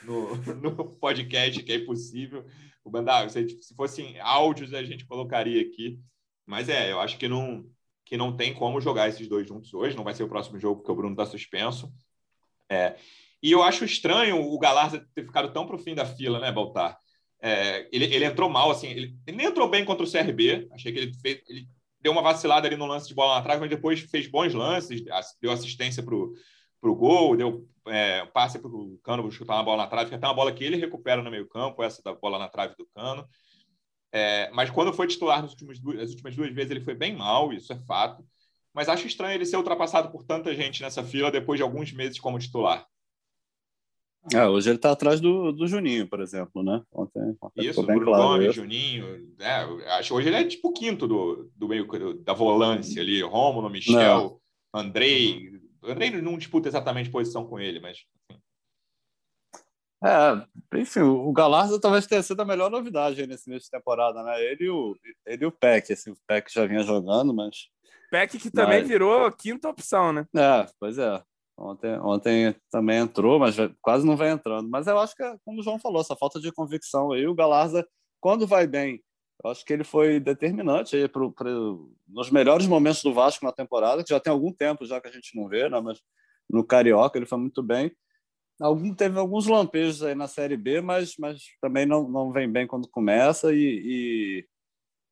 [0.04, 2.46] no, no podcast, que é impossível.
[2.84, 6.00] O Bandar, se, se fossem áudios, a gente colocaria aqui.
[6.46, 7.66] Mas é, eu acho que não,
[8.06, 9.96] que não tem como jogar esses dois juntos hoje.
[9.96, 11.92] Não vai ser o próximo jogo, porque o Bruno está suspenso.
[12.70, 12.96] É,
[13.42, 16.52] e eu acho estranho o Galarza ter ficado tão para o fim da fila, né,
[16.52, 16.98] Baltar?
[17.46, 20.70] É, ele, ele, entrou mal, assim, ele, ele, nem entrou bem contra o CRB.
[20.72, 21.68] Achei que ele, fez, ele
[22.00, 25.04] deu uma vacilada ali no lance de bola na trave, mas depois fez bons lances,
[25.42, 29.90] deu assistência para o gol, deu é, passe para o Cano chutar uma bola na
[29.90, 32.76] trave, que até uma bola que ele recupera no meio-campo, essa da bola na trave
[32.78, 33.28] do Cano.
[34.10, 37.14] É, mas quando foi titular nas últimas, duas, as últimas duas vezes, ele foi bem
[37.14, 38.26] mal, isso é fato.
[38.74, 42.20] Mas acho estranho ele ser ultrapassado por tanta gente nessa fila depois de alguns meses
[42.20, 42.88] como titular.
[44.32, 46.82] É, hoje ele está atrás do, do Juninho, por exemplo, né?
[46.94, 48.62] Ontem, ontem Isso, bem Bruno claro Gomes, isso.
[48.62, 49.36] Juninho.
[49.40, 49.64] É,
[49.98, 51.86] acho que hoje ele é tipo quinto do, do meio
[52.24, 53.22] da volância ali.
[53.22, 54.40] Rômulo, Michel,
[54.74, 54.82] Não.
[54.82, 55.60] Andrei.
[55.84, 58.06] Andrei não disputa exatamente posição com ele, mas.
[58.32, 58.42] Enfim.
[60.06, 64.42] É, enfim, o Galarza talvez tenha sido a melhor novidade nesse início de temporada, né?
[64.42, 67.70] Ele e o, ele e o Peck, assim, o Peck já vinha jogando, mas
[68.12, 68.88] Peck que também mas...
[68.88, 70.28] virou quinta opção, né?
[70.36, 71.22] É, pois é.
[71.58, 74.70] Ontem, ontem também entrou, mas quase não vai entrando.
[74.70, 77.88] Mas eu acho que, como o João falou, essa falta de convicção aí, o Galarza,
[78.20, 79.04] quando vai bem,
[79.44, 83.52] eu acho que ele foi determinante aí pro, pro, nos melhores momentos do Vasco na
[83.52, 85.80] temporada, que já tem algum tempo já que a gente não vê, né?
[85.80, 86.00] mas
[86.50, 87.92] no Carioca ele foi muito bem.
[88.62, 92.68] Algum, teve alguns lampejos aí na Série B, mas, mas também não, não vem bem
[92.68, 93.54] quando começa.
[93.54, 94.48] E, e,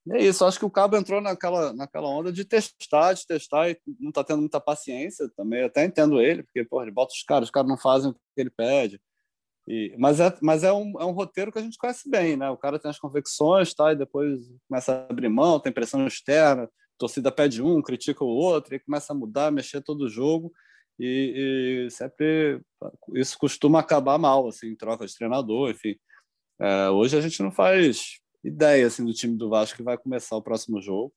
[0.05, 3.69] e é isso, acho que o Cabo entrou naquela, naquela onda de testar, de testar,
[3.69, 5.63] e não está tendo muita paciência também.
[5.63, 8.19] Até entendo ele, porque pô, ele bota os caras, os caras não fazem o que
[8.37, 8.99] ele pede.
[9.67, 12.49] E, mas é, mas é, um, é um roteiro que a gente conhece bem, né?
[12.49, 13.91] O cara tem as convicções, tá?
[13.93, 18.75] E depois começa a abrir mão, tem pressão externa, torcida pede um, critica o outro,
[18.75, 20.51] e começa a mudar, mexer todo o jogo
[21.03, 22.61] e, e, sempre
[23.15, 25.95] isso costuma acabar mal, assim, troca de treinador, enfim.
[26.59, 30.35] É, hoje a gente não faz ideia assim do time do Vasco que vai começar
[30.35, 31.13] o próximo jogo.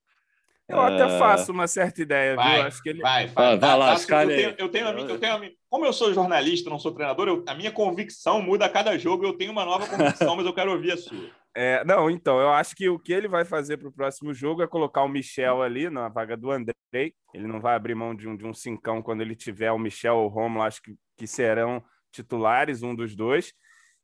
[0.69, 0.95] Eu é...
[0.95, 2.67] até faço uma certa ideia, vai, viu?
[2.67, 3.03] Acho que ele...
[3.03, 5.85] vai, vai, vai, lá, eu tenho, eu tenho, a minha, eu tenho a minha, como
[5.85, 9.25] eu sou jornalista, não sou treinador, eu, a minha convicção muda a cada jogo.
[9.27, 11.31] Eu tenho uma nova convicção, mas eu quero ouvir a sua.
[11.57, 14.61] É, não, então, eu acho que o que ele vai fazer para o próximo jogo
[14.61, 17.15] é colocar o Michel ali na vaga do Andrei.
[17.33, 20.17] Ele não vai abrir mão de um, de um cincão quando ele tiver o Michel
[20.17, 23.53] ou o Romulo, acho que, que serão titulares, um dos dois.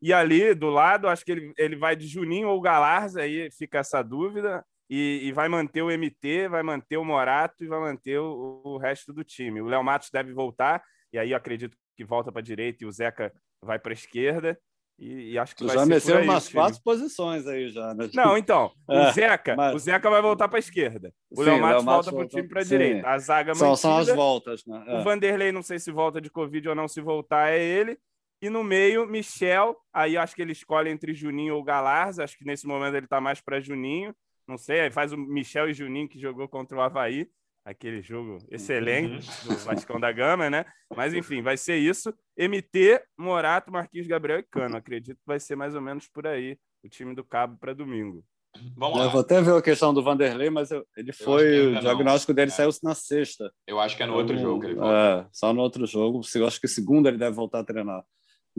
[0.03, 3.79] E ali do lado, acho que ele, ele vai de Juninho ou Galarza, aí fica
[3.79, 4.65] essa dúvida.
[4.89, 8.77] E, e, vai manter o MT, vai manter o Morato e vai manter o, o
[8.77, 9.61] resto do time.
[9.61, 10.83] O Léo Matos deve voltar,
[11.13, 13.33] e aí eu acredito que volta para a direita e o Zeca
[13.63, 14.59] vai para a esquerda.
[14.99, 18.11] E, e acho que tu já mexeu umas quatro posições aí já, né?
[18.13, 19.75] Não, então, é, o Zeca, mas...
[19.75, 21.13] o Zeca vai voltar para a esquerda.
[21.31, 23.09] O Léo Matos volta para o time para a direita.
[23.09, 24.85] A zaga são, mantida, são as voltas, né?
[24.89, 24.99] É.
[24.99, 27.97] O Vanderlei, não sei se volta de Covid ou não, se voltar é ele.
[28.43, 29.77] E no meio, Michel.
[29.93, 32.25] Aí acho que ele escolhe entre Juninho ou Galarza.
[32.25, 34.15] Acho que nesse momento ele está mais para Juninho.
[34.47, 37.29] Não sei, aí faz o Michel e Juninho que jogou contra o Havaí
[37.65, 39.55] aquele jogo excelente uhum.
[39.55, 40.65] do Vascão da Gama, né?
[40.95, 42.13] Mas enfim, vai ser isso.
[42.37, 44.77] MT, Morato, Marquinhos Gabriel e Cano.
[44.77, 48.25] Acredito que vai ser mais ou menos por aí o time do Cabo para domingo.
[48.77, 49.05] Vamos lá.
[49.05, 51.77] Eu vou até ver a questão do Vanderlei, mas eu, ele foi.
[51.77, 52.37] O diagnóstico não.
[52.37, 52.55] dele é.
[52.55, 53.53] saiu na sexta.
[53.67, 55.27] Eu acho que é no outro jogo que ele volta.
[55.27, 56.21] É, só no outro jogo.
[56.35, 58.03] Eu acho que segunda ele deve voltar a treinar.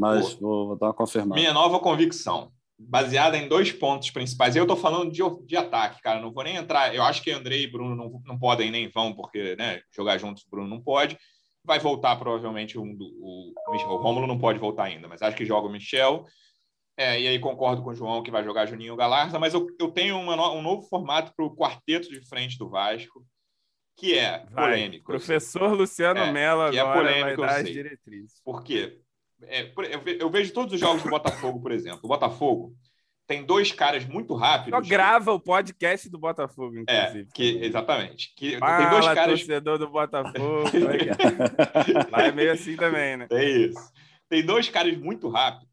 [0.01, 1.39] Mas vou, vou dar uma confirmada.
[1.39, 2.51] Minha nova convicção
[2.87, 4.55] baseada em dois pontos principais.
[4.55, 6.19] Eu estou falando de, de ataque, cara.
[6.19, 6.93] Não vou nem entrar.
[6.93, 10.45] Eu acho que Andrei e Bruno não, não podem nem vão, porque né, jogar juntos
[10.49, 11.17] Bruno não pode.
[11.63, 15.45] Vai voltar provavelmente um, o, o, o Rômulo não pode voltar ainda, mas acho que
[15.45, 16.25] joga o Michel.
[16.97, 19.91] É, e aí concordo com o João que vai jogar Juninho Galarza, mas eu, eu
[19.91, 23.25] tenho uma, um novo formato para o quarteto de frente do Vasco,
[23.95, 25.05] que é vai, polêmico.
[25.05, 28.41] Professor Luciano é, Mello agora é polêmico, vai dar as diretrizes.
[28.43, 28.99] Por quê?
[29.43, 29.71] É,
[30.19, 32.01] eu vejo todos os jogos do Botafogo, por exemplo.
[32.03, 32.75] O Botafogo
[33.27, 34.77] tem dois caras muito rápidos.
[34.77, 37.29] Só grava o podcast do Botafogo, é, inclusive.
[37.29, 38.33] É, que, exatamente.
[38.35, 39.39] Que Fala, tem dois caras.
[39.39, 40.69] torcedor do Botafogo.
[42.11, 43.27] Lá é meio assim também, né?
[43.31, 43.91] É isso.
[44.27, 45.69] Tem dois caras muito rápidos,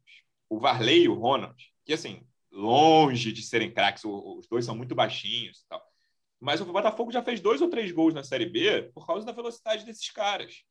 [0.49, 1.55] o Varley e o Ronald,
[1.85, 5.81] que, assim, longe de serem craques, os dois são muito baixinhos e tal.
[6.39, 9.33] Mas o Botafogo já fez dois ou três gols na Série B por causa da
[9.33, 10.63] velocidade desses caras.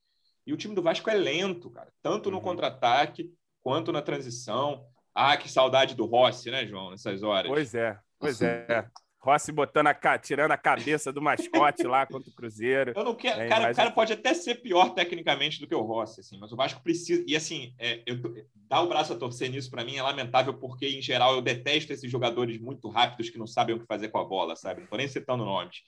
[0.48, 2.42] E o time do Vasco é lento, cara, tanto no uhum.
[2.42, 3.30] contra-ataque
[3.60, 4.82] quanto na transição.
[5.14, 7.50] Ah, que saudade do Rossi, né, João, nessas horas.
[7.50, 8.88] Pois é, pois é.
[9.18, 12.94] Rossi botando a, tirando a cabeça do mascote lá contra o Cruzeiro.
[12.96, 15.82] Eu não quero, é, cara, o cara pode até ser pior tecnicamente do que o
[15.82, 17.22] Rossi, assim, mas o Vasco precisa.
[17.26, 18.16] E assim, é, eu,
[18.54, 21.92] dar o braço a torcer nisso para mim é lamentável, porque, em geral, eu detesto
[21.92, 24.80] esses jogadores muito rápidos que não sabem o que fazer com a bola, sabe?
[24.80, 25.82] Não tô nem citando nomes.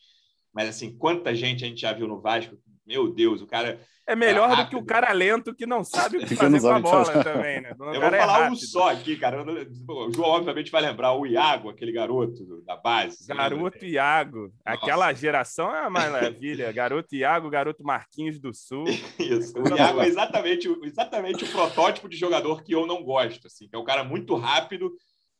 [0.52, 2.58] Mas assim, quanta gente a gente já viu no Vasco?
[2.90, 6.16] Meu Deus, o cara é melhor é do que o cara lento que não sabe
[6.16, 7.70] o que fazer com a bola também, né?
[7.70, 9.44] eu vou falar é um só aqui, cara.
[9.88, 13.28] O João, obviamente, vai lembrar o Iago, aquele garoto da base.
[13.28, 14.52] Garoto Iago.
[14.64, 16.72] Aquela geração é uma maravilha.
[16.72, 18.82] Garoto Iago, garoto Marquinhos do Sul.
[19.16, 19.56] Isso.
[19.56, 23.68] O Iago é exatamente, exatamente o protótipo de jogador que eu não gosto, assim.
[23.68, 24.90] Que é um cara muito rápido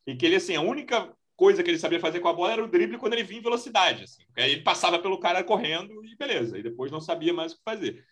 [0.07, 2.63] e que ele, assim, a única coisa que ele sabia fazer com a bola era
[2.63, 4.05] o drible quando ele vinha em velocidade.
[4.05, 4.23] Assim.
[4.37, 6.59] Aí ele passava pelo cara correndo e beleza.
[6.59, 8.05] E depois não sabia mais o que fazer.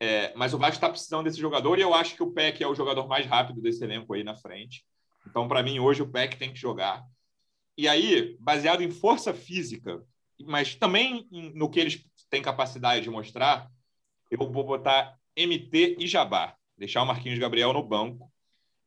[0.00, 2.66] É, mas o Vasco está precisando desse jogador e eu acho que o Peck é
[2.66, 4.86] o jogador mais rápido desse elenco aí na frente.
[5.26, 7.04] Então, para mim, hoje o Peck tem que jogar.
[7.76, 10.02] E aí, baseado em força física,
[10.40, 13.70] mas também no que eles têm capacidade de mostrar,
[14.30, 16.56] eu vou botar MT e Jabá.
[16.74, 18.32] Deixar o Marquinhos Gabriel no banco.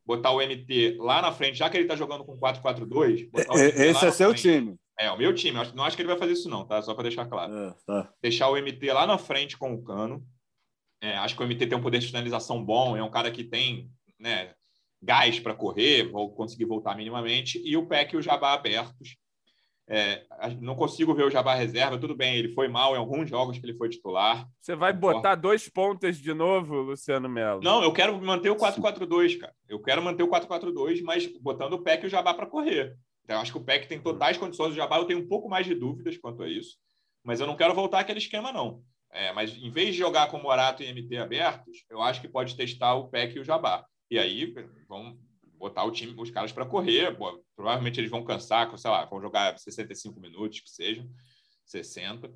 [0.09, 3.29] Botar o MT lá na frente, já que ele está jogando com 4-4-2.
[3.75, 4.41] Esse é seu frente.
[4.41, 4.75] time.
[4.99, 5.57] É, o meu time.
[5.75, 6.81] Não acho que ele vai fazer isso, não, tá?
[6.81, 7.53] Só para deixar claro.
[7.53, 8.11] É, tá.
[8.21, 10.25] Deixar o MT lá na frente com o Cano
[11.01, 13.43] é, acho que o MT tem um poder de finalização bom, é um cara que
[13.43, 14.53] tem né,
[15.01, 19.15] gás para correr, vou conseguir voltar minimamente, e o PEC e o Jabá abertos.
[19.91, 20.23] É,
[20.61, 21.97] não consigo ver o Jabá reserva.
[21.97, 24.47] Tudo bem, ele foi mal em alguns jogos que ele foi titular.
[24.61, 27.59] Você vai botar dois pontas de novo, Luciano Melo?
[27.63, 29.53] Não, eu quero manter o 4-4-2, cara.
[29.67, 32.95] Eu quero manter o 4-4-2, mas botando o PEC e o Jabá para correr.
[33.23, 34.73] Então, eu acho que o PEC tem totais condições.
[34.73, 36.77] O Jabá eu tenho um pouco mais de dúvidas quanto a isso.
[37.23, 38.83] Mas eu não quero voltar àquele esquema, não.
[39.11, 42.55] É, mas em vez de jogar com Morato e MT abertos, eu acho que pode
[42.55, 43.83] testar o PEC e o Jabá.
[44.11, 44.53] E aí
[44.87, 45.17] vão
[45.59, 47.15] botar o time, os caras para correr.
[47.15, 51.07] Pô, provavelmente eles vão cansar, sei lá, vão jogar 65 minutos, que sejam,
[51.65, 52.31] 60.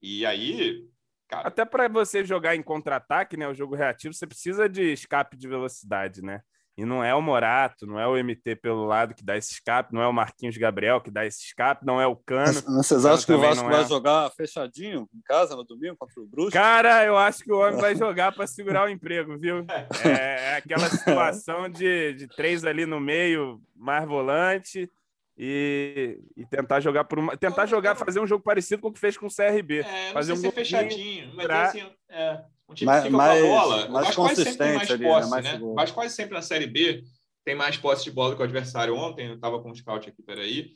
[0.00, 0.88] E aí.
[1.28, 1.46] Cara...
[1.46, 3.46] Até para você jogar em contra-ataque, né?
[3.46, 6.40] O jogo reativo, você precisa de escape de velocidade, né?
[6.76, 9.92] E não é o Morato, não é o MT pelo lado que dá esse escape,
[9.92, 12.60] não é o Marquinhos Gabriel que dá esse escape, não é o Cano.
[12.78, 13.86] Vocês acham que o Vasco vai é...
[13.86, 16.52] jogar fechadinho em casa no domingo contra o Bruxo?
[16.52, 19.66] Cara, eu acho que o homem vai jogar para segurar o emprego, viu?
[20.02, 24.90] É, é aquela situação de, de três ali no meio, mais volante.
[25.36, 29.00] E, e, tentar jogar por uma, tentar jogar, fazer um jogo parecido com o que
[29.00, 29.80] fez com o CRB.
[29.80, 31.62] É, fazer um fechadinho, mas pra...
[31.64, 33.88] assim, é, um time mais, que fica mais, com a bola.
[33.88, 35.08] Mais o quase sempre tem mais ali, né?
[35.08, 35.30] posse, né?
[35.30, 35.72] Mais né?
[35.74, 37.04] Vasco quase sempre na Série B
[37.44, 38.94] tem mais posse de bola que o adversário.
[38.94, 40.70] Ontem, eu estava com o scout aqui, peraí,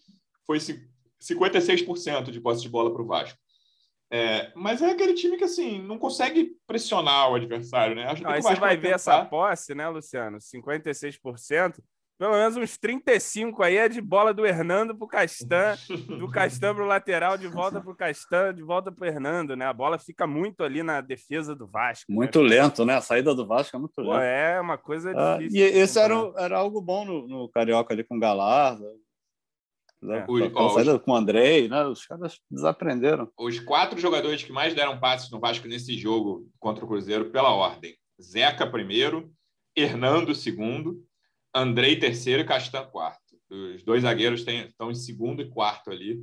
[0.47, 3.39] foi 56% de posse de bola para o Vasco.
[4.11, 8.05] É, mas é aquele time que, assim, não consegue pressionar o adversário, né?
[8.05, 10.39] Acho que aí você vai ver essa posse, né, Luciano?
[10.39, 11.83] 56%.
[12.19, 15.77] Pelo menos uns 35 aí é de bola do Hernando pro Castan,
[16.19, 19.67] do Castan pro lateral, de volta pro Castan, de volta pro Hernando, né?
[19.67, 22.11] A bola fica muito ali na defesa do Vasco.
[22.11, 22.17] Né?
[22.17, 22.49] Muito né?
[22.49, 22.95] lento, né?
[22.95, 24.25] A saída do Vasco é muito lenta.
[24.25, 25.59] É uma coisa ah, difícil.
[25.59, 28.91] E esse era, era algo bom no, no Carioca ali com o Galarza.
[30.03, 30.19] Né?
[30.19, 30.59] É.
[30.59, 31.85] a saída com o Andrei, né?
[31.85, 33.31] Os caras desaprenderam.
[33.39, 37.53] Os quatro jogadores que mais deram passes no Vasco nesse jogo contra o Cruzeiro, pela
[37.55, 37.95] ordem.
[38.21, 39.31] Zeca primeiro,
[39.77, 41.06] Hernando segundo,
[41.57, 43.23] Andrei terceiro e Castan quarto.
[43.51, 46.21] Os dois zagueiros têm, estão em segundo e quarto ali.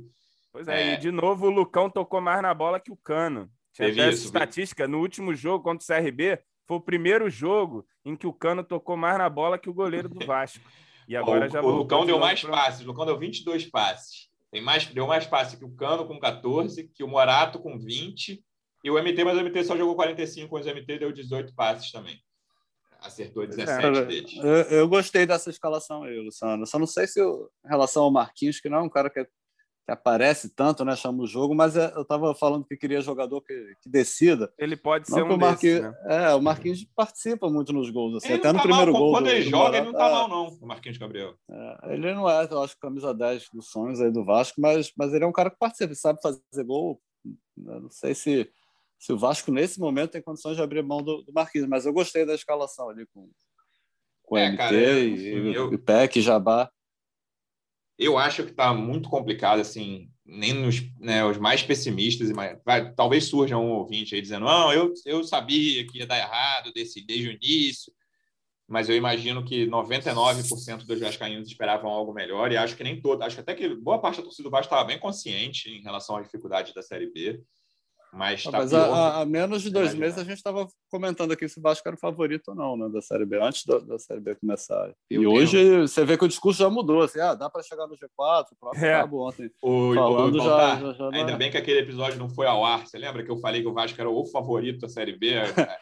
[0.52, 3.50] Pois é, é, e de novo o Lucão tocou mais na bola que o Cano.
[3.72, 8.14] Tinha até essa estatística, no último jogo contra o CRB, foi o primeiro jogo em
[8.14, 10.64] que o Cano tocou mais na bola que o goleiro do Vasco.
[11.08, 14.28] E agora o, já o Lucão deu mais passes, o Lucão deu 22 passes.
[14.52, 18.40] Tem mais, deu mais passes que o Cano com 14, que o Morato com 20,
[18.84, 21.90] e o MT, mas o MT só jogou 45, mas o MT deu 18 passes
[21.90, 22.22] também
[23.04, 24.36] acertou 17 é, deles.
[24.36, 26.66] Eu, eu, gostei dessa escalação aí, Luciano.
[26.66, 29.24] Só não sei se eu, em relação ao Marquinhos, que não é um cara que,
[29.24, 30.96] que aparece tanto, né?
[30.96, 34.52] Chama o jogo, mas é, eu estava falando que queria jogador que, que decida.
[34.58, 36.24] Ele pode ser um Marquinhos, desses, né?
[36.30, 39.12] É, o Marquinhos participa muito nos gols, assim, até no tá primeiro mal, gol.
[39.12, 41.34] Quando do, ele do joga, ele não tá é, mal, não, o Marquinhos Gabriel.
[41.50, 45.12] É, ele não é, eu acho, camisa 10 dos sonhos aí do Vasco, mas, mas
[45.12, 47.00] ele é um cara que participa, sabe fazer gol.
[47.56, 48.50] Não sei se
[48.98, 51.68] se o Vasco, nesse momento, tem condições de abrir mão do, do Marquinhos.
[51.68, 53.30] Mas eu gostei da escalação ali com,
[54.22, 56.70] com é, MT cara, e, eu, e PEC, Jabá.
[57.98, 62.30] Eu acho que está muito complicado, assim, nem nos né, os mais pessimistas,
[62.64, 66.72] vai, talvez surja um ouvinte aí dizendo, não, eu, eu sabia que ia dar errado
[66.72, 67.92] desse, desde o início,
[68.66, 73.22] mas eu imagino que 99% dos vascaínos esperavam algo melhor e acho que nem todo,
[73.22, 76.16] acho que até que boa parte da torcida do Vasco estava bem consciente em relação
[76.16, 77.42] às dificuldades da Série B.
[78.14, 81.58] Mas, tá mas a, a, menos de dois meses a gente estava comentando aqui se
[81.58, 84.20] o Vasco era o favorito ou não, né, da Série B, antes da, da Série
[84.20, 84.92] B começar.
[85.10, 87.88] Eu e hoje você vê que o discurso já mudou, assim, ah, dá para chegar
[87.88, 89.00] no G4, o próprio é.
[89.00, 89.50] cabo ontem.
[89.60, 92.64] O, falando o, o, já, já, já, Ainda bem que aquele episódio não foi ao
[92.64, 92.86] ar.
[92.86, 95.34] Você lembra que eu falei que o Vasco era o favorito da Série B?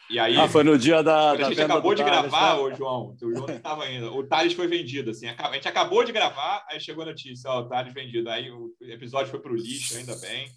[0.09, 0.37] E aí.
[0.37, 1.31] ah, foi no dia da.
[1.31, 3.15] A gente acabou de gravar, ô, João.
[3.21, 4.11] O João não estava ainda.
[4.11, 5.27] O Thales foi vendido, assim.
[5.27, 8.29] A gente acabou de gravar, aí chegou a notícia, ó, o Thales vendido.
[8.29, 10.47] Aí o episódio foi para o lixo, ainda bem.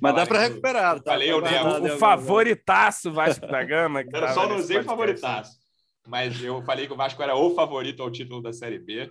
[0.00, 1.00] Mas dá para recuperar.
[1.00, 1.12] Tá?
[1.12, 4.04] Falei, eu o, o favoritaço Vasco da Gama.
[4.04, 5.58] Que eu só não usei favoritaço.
[6.06, 9.10] Mas eu falei que o Vasco era o favorito ao título da Série B.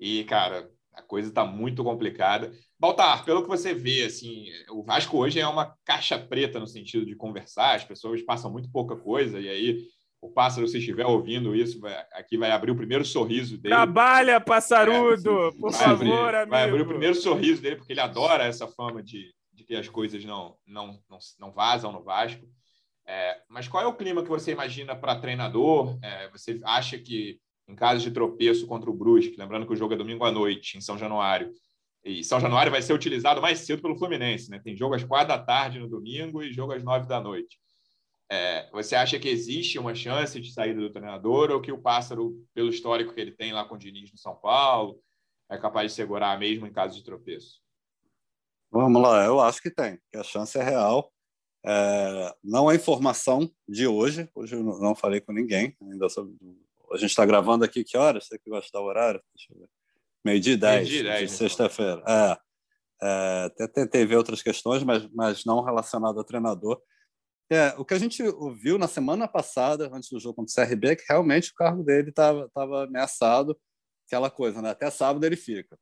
[0.00, 2.52] E, cara, a coisa está muito complicada.
[2.78, 7.06] Baltar, pelo que você vê, assim, o Vasco hoje é uma caixa preta no sentido
[7.06, 9.78] de conversar, as pessoas passam muito pouca coisa, e aí
[10.22, 13.74] o pássaro, se estiver ouvindo isso, vai, aqui vai abrir o primeiro sorriso dele.
[13.74, 15.48] Trabalha, passarudo!
[15.48, 16.50] É, por favor, abrir, amigo.
[16.50, 19.88] Vai abrir o primeiro sorriso dele, porque ele adora essa fama de, de que as
[19.88, 22.46] coisas não, não, não, não vazam no Vasco.
[23.04, 25.98] É, mas qual é o clima que você imagina para treinador?
[26.00, 29.94] É, você acha que, em caso de tropeço contra o Brusque, lembrando que o jogo
[29.94, 31.50] é domingo à noite, em São Januário,
[32.04, 34.60] e São Januário vai ser utilizado mais cedo pelo Fluminense, né?
[34.62, 37.58] Tem jogo às quatro da tarde no domingo e jogo às nove da noite.
[38.32, 42.42] É, você acha que existe uma chance de saída do treinador ou que o Pássaro,
[42.54, 44.98] pelo histórico que ele tem lá com o Diniz no São Paulo,
[45.50, 47.60] é capaz de segurar mesmo em caso de tropeço?
[48.70, 51.12] Vamos lá, eu acho que tem, que a chance é real.
[51.62, 56.34] É, não é informação de hoje, hoje eu não falei com ninguém ainda sobre.
[56.90, 58.28] A gente está gravando aqui que horas?
[58.28, 59.22] Você que gosta do horário?
[60.24, 61.26] Meio-dia e dez, de né?
[61.26, 62.02] sexta-feira.
[62.08, 62.38] É.
[63.04, 66.80] É, até tentei ver outras questões, mas, mas não relacionado ao treinador.
[67.52, 68.22] É, o que a gente
[68.56, 71.82] viu na semana passada, antes do jogo contra o CRB, é que realmente o cargo
[71.84, 72.48] dele estava
[72.84, 73.54] ameaçado,
[74.06, 74.70] aquela coisa, né?
[74.70, 75.78] Até sábado ele fica.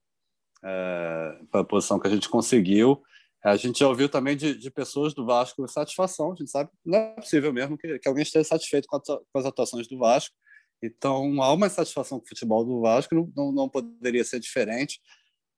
[0.64, 3.00] É, a posição que a gente conseguiu.
[3.44, 6.32] A gente já ouviu também de, de pessoas do Vasco satisfação.
[6.32, 9.38] A gente sabe não é possível mesmo que, que alguém esteja satisfeito com, a, com,
[9.38, 10.34] as atuações do Vasco.
[10.82, 15.00] Então, há uma satisfação com o futebol do Vasco, não, não, não poderia ser diferente.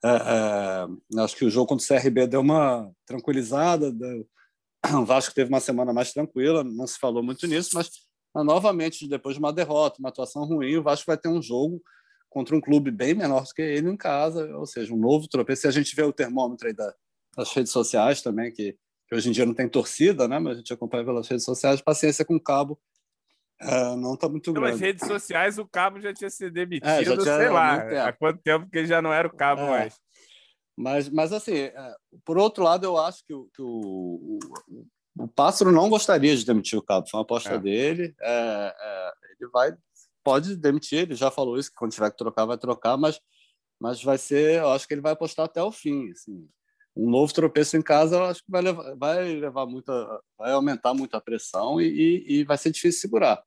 [0.04, 4.28] É, é, acho que o jogo contra o CRB deu uma tranquilizada, deu,
[4.94, 7.90] o Vasco teve uma semana mais tranquila, não se falou muito nisso, mas,
[8.34, 11.82] novamente, depois de uma derrota, uma atuação ruim, o Vasco vai ter um jogo
[12.28, 15.62] contra um clube bem menor do que ele em casa, ou seja, um novo tropeço.
[15.62, 16.92] Se a gente vê o termômetro aí da,
[17.36, 20.38] das redes sociais também, que, que, hoje em dia não tem torcida, né?
[20.38, 22.80] mas a gente acompanha pelas redes sociais, paciência com o Cabo
[23.62, 24.72] é, não está muito grande.
[24.72, 28.42] Nas redes sociais, o Cabo já tinha se demitido, é, tinha, sei lá, há quanto
[28.42, 29.70] tempo que ele já não era o Cabo é.
[29.70, 30.00] mais.
[30.76, 34.86] Mas, mas assim, é, por outro lado, eu acho que, o, que o, o,
[35.18, 37.08] o, Pássaro não gostaria de demitir o Cabo.
[37.08, 37.58] Foi uma aposta é.
[37.58, 38.14] dele.
[38.20, 39.74] É, é, ele vai,
[40.24, 43.20] pode demitir, ele já falou isso, que quando tiver que trocar, vai trocar, mas,
[43.80, 46.10] mas vai ser, eu acho que ele vai apostar até o fim.
[46.10, 46.48] Assim.
[46.96, 49.92] Um novo tropeço em casa, eu acho que vai levar, vai levar muita,
[50.38, 53.42] vai aumentar muito a pressão e, e, e vai ser difícil segurar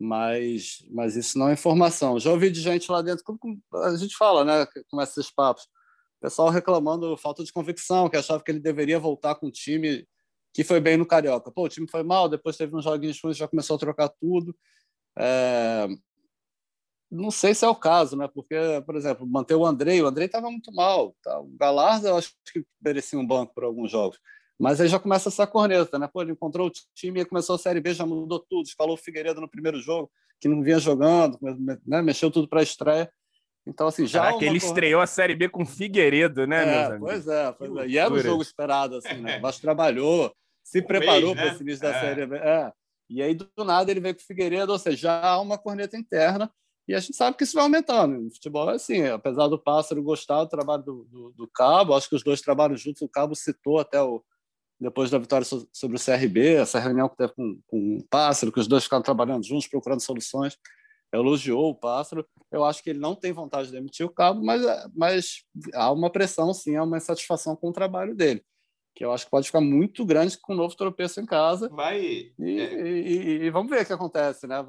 [0.00, 2.20] mas, mas isso não é informação.
[2.20, 4.64] Já ouvi de gente lá dentro, como a gente fala, né?
[4.88, 5.66] Começa esses papos
[6.20, 10.06] pessoal reclamando falta de convicção, que achava que ele deveria voltar com o time
[10.52, 11.50] que foi bem no Carioca.
[11.50, 14.56] Pô, o time foi mal, depois teve uns joguinhos ruins, já começou a trocar tudo.
[15.16, 15.86] É...
[17.10, 18.28] Não sei se é o caso, né?
[18.28, 18.54] Porque,
[18.84, 21.16] por exemplo, manter o Andrei, o Andrei estava muito mal.
[21.22, 21.40] Tá?
[21.40, 24.18] O Galarza, eu acho que merecia um banco por alguns jogos.
[24.58, 26.08] Mas aí já começa essa corneta, né?
[26.12, 28.66] Pô, ele encontrou o time e começou a Série B, já mudou tudo.
[28.66, 31.38] Escalou o Figueiredo no primeiro jogo, que não vinha jogando,
[31.86, 32.02] né?
[32.02, 33.10] mexeu tudo para a estreia.
[33.68, 34.22] Então, assim, já.
[34.22, 37.88] Caraca, ele estreou a Série B com Figueiredo, né, é, meus Pois é, pois é.
[37.88, 39.38] E era um jogo esperado, assim, né?
[39.38, 40.32] O Vasco trabalhou,
[40.64, 41.52] se preparou para né?
[41.52, 42.00] esse início da é.
[42.00, 42.36] Série B.
[42.36, 42.72] É.
[43.10, 45.96] E aí, do nada, ele veio com o Figueiredo, ou seja, já há uma corneta
[45.96, 46.50] interna.
[46.86, 48.26] E a gente sabe que isso vai aumentando.
[48.26, 52.08] O futebol é assim, apesar do Pássaro gostar do trabalho do, do, do Cabo, acho
[52.08, 53.02] que os dois trabalham juntos.
[53.02, 54.22] O Cabo citou até o,
[54.80, 58.60] depois da vitória sobre o CRB, essa reunião que teve com, com o Pássaro, que
[58.60, 60.56] os dois ficaram trabalhando juntos, procurando soluções
[61.12, 62.26] elogiou o Pássaro.
[62.50, 64.62] Eu acho que ele não tem vontade de demitir o Cabo, mas,
[64.94, 65.44] mas
[65.74, 68.42] há uma pressão, sim, há uma insatisfação com o trabalho dele,
[68.94, 71.68] que eu acho que pode ficar muito grande com um novo tropeço em casa.
[71.68, 72.00] Vai.
[72.00, 72.88] E, é.
[72.88, 74.56] e, e, e vamos ver o que acontece, né?
[74.56, 74.64] A,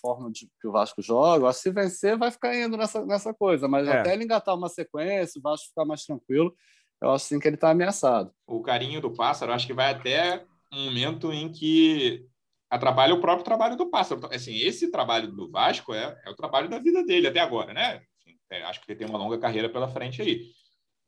[0.00, 1.44] forma de, que o Vasco joga.
[1.44, 4.00] Eu acho que se vencer, vai ficar indo nessa, nessa coisa, mas é.
[4.00, 6.54] até ele engatar uma sequência, o Vasco ficar mais tranquilo,
[7.00, 8.32] eu acho sim que ele está ameaçado.
[8.46, 12.27] O carinho do pássaro, acho que vai até um momento em que
[12.70, 14.18] atrapalha o próprio trabalho do Pássaro.
[14.18, 17.72] Então, assim, esse trabalho do Vasco é, é o trabalho da vida dele até agora,
[17.72, 18.02] né?
[18.50, 20.50] é, acho que ele tem uma longa carreira pela frente aí.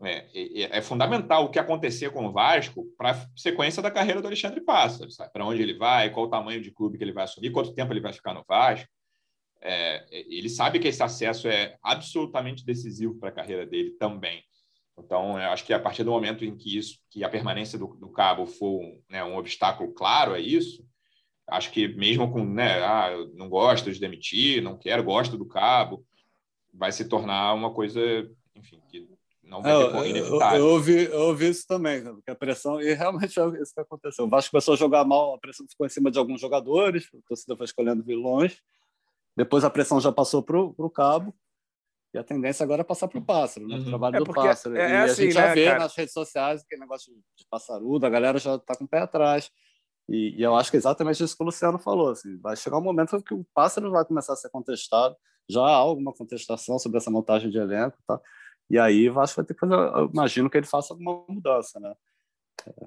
[0.02, 4.28] É, é, fundamental o que acontecer com o Vasco para a sequência da carreira do
[4.28, 7.50] Alexandre Pássaro, para onde ele vai, qual o tamanho de clube que ele vai assumir,
[7.50, 8.88] quanto tempo ele vai ficar no Vasco.
[9.62, 14.42] É, ele sabe que esse acesso é absolutamente decisivo para a carreira dele também.
[14.98, 18.08] Então, acho que a partir do momento em que isso, que a permanência do, do
[18.10, 20.82] cabo for né, um obstáculo claro a isso,
[21.50, 25.46] acho que mesmo com, né, ah, eu não gosto de demitir, não quero, gosto do
[25.46, 26.04] cabo,
[26.72, 28.00] vai se tornar uma coisa,
[28.54, 29.08] enfim, que
[29.42, 30.58] não vai ter é, inevitável.
[30.58, 33.80] Eu, eu, ouvi, eu ouvi isso também, porque a pressão, e realmente é isso que
[33.80, 34.24] aconteceu.
[34.24, 37.28] O Vasco começou a jogar mal, a pressão ficou em cima de alguns jogadores, a
[37.28, 38.58] torcida foi escolhendo vilões,
[39.36, 41.34] depois a pressão já passou para o cabo,
[42.12, 43.76] e a tendência agora é passar para o pássaro, né?
[43.76, 43.84] o uhum.
[43.84, 44.76] trabalho é do pássaro.
[44.76, 45.78] É, é e a assim, gente já né, vê cara?
[45.78, 49.50] nas redes sociais aquele negócio de passarudo, a galera já está com o pé atrás.
[50.10, 52.10] E, e, eu acho que é exatamente isso que o Luciano falou.
[52.10, 55.14] Assim, vai chegar um momento que o pássaro vai começar a ser contestado.
[55.48, 58.20] Já há alguma contestação sobre essa montagem de elenco, tá?
[58.68, 59.74] E aí o Vasco vai ter que fazer.
[59.74, 61.94] Eu imagino que ele faça alguma mudança, né?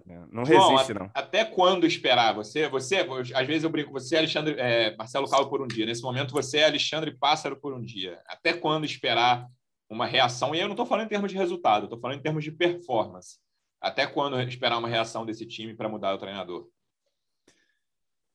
[0.08, 1.10] É, não resiste, não.
[1.14, 2.34] Até quando esperar?
[2.36, 5.86] Você, você, às vezes eu brinco, você é Alexandre, é, Marcelo Calvo por um dia.
[5.86, 8.22] Nesse momento você é Alexandre Pássaro por um dia.
[8.28, 9.48] Até quando esperar
[9.90, 10.54] uma reação?
[10.54, 13.38] E eu não estou falando em termos de resultado, estou falando em termos de performance.
[13.82, 16.68] Até quando esperar uma reação desse time para mudar o treinador?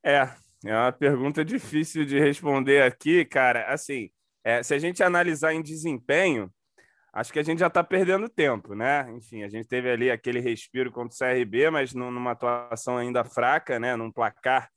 [0.05, 0.29] É,
[0.65, 3.73] é uma pergunta difícil de responder aqui, cara.
[3.73, 4.11] Assim,
[4.45, 6.53] é, se a gente analisar em desempenho,
[7.13, 9.11] acho que a gente já está perdendo tempo, né?
[9.13, 13.79] Enfim, a gente teve ali aquele respiro contra o CRB, mas numa atuação ainda fraca,
[13.79, 13.97] né?
[13.97, 14.71] Num placar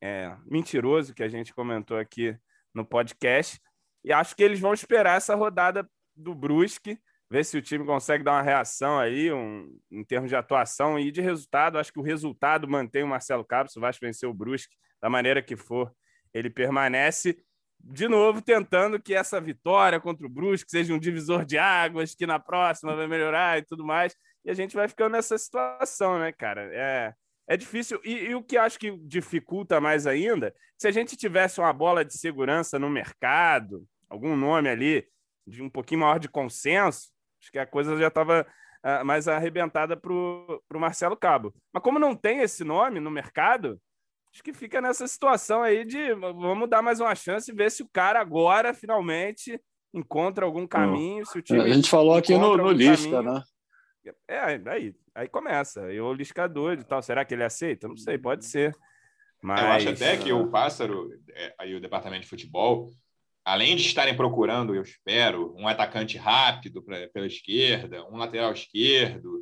[0.00, 2.36] é, mentiroso que a gente comentou aqui
[2.74, 3.60] no podcast.
[4.04, 6.98] E acho que eles vão esperar essa rodada do Brusque,
[7.28, 11.10] ver se o time consegue dar uma reação aí, um, em termos de atuação e
[11.10, 11.78] de resultado.
[11.78, 15.10] Acho que o resultado mantém o Marcelo Cabo, se o Vasco vencer o Brusque da
[15.10, 15.92] maneira que for,
[16.32, 17.36] ele permanece.
[17.78, 22.26] De novo, tentando que essa vitória contra o Brusque seja um divisor de águas, que
[22.26, 24.14] na próxima vai melhorar e tudo mais.
[24.44, 26.70] e a gente vai ficando nessa situação, né, cara?
[26.72, 27.14] É,
[27.48, 28.00] é difícil.
[28.04, 32.04] E, e, o que acho que dificulta mais ainda, se a gente tivesse uma bola
[32.04, 35.06] de segurança no mercado, algum nome ali
[35.46, 37.10] de um pouquinho maior de consenso,
[37.46, 38.46] acho que a coisa já estava uh,
[38.82, 41.54] ah, mais arrebentada para o Marcelo Cabo.
[41.72, 43.80] Mas como não tem esse nome no mercado,
[44.32, 47.82] acho que fica nessa situação aí de vamos dar mais uma chance e ver se
[47.82, 49.60] o cara agora finalmente
[49.94, 51.24] encontra algum caminho.
[51.24, 53.34] Se o time a gente falou aqui no, no lista, caminho.
[53.34, 53.42] né?
[54.28, 55.84] É, aí, aí começa.
[55.84, 57.02] Aí o Lisca doido e tal.
[57.02, 57.88] Será que ele aceita?
[57.88, 58.76] Não sei, pode ser.
[59.42, 59.60] Mas...
[59.60, 62.88] Eu acho até que o Pássaro, é, aí o departamento de futebol,
[63.46, 69.40] além de estarem procurando, eu espero, um atacante rápido pra, pela esquerda, um lateral esquerdo,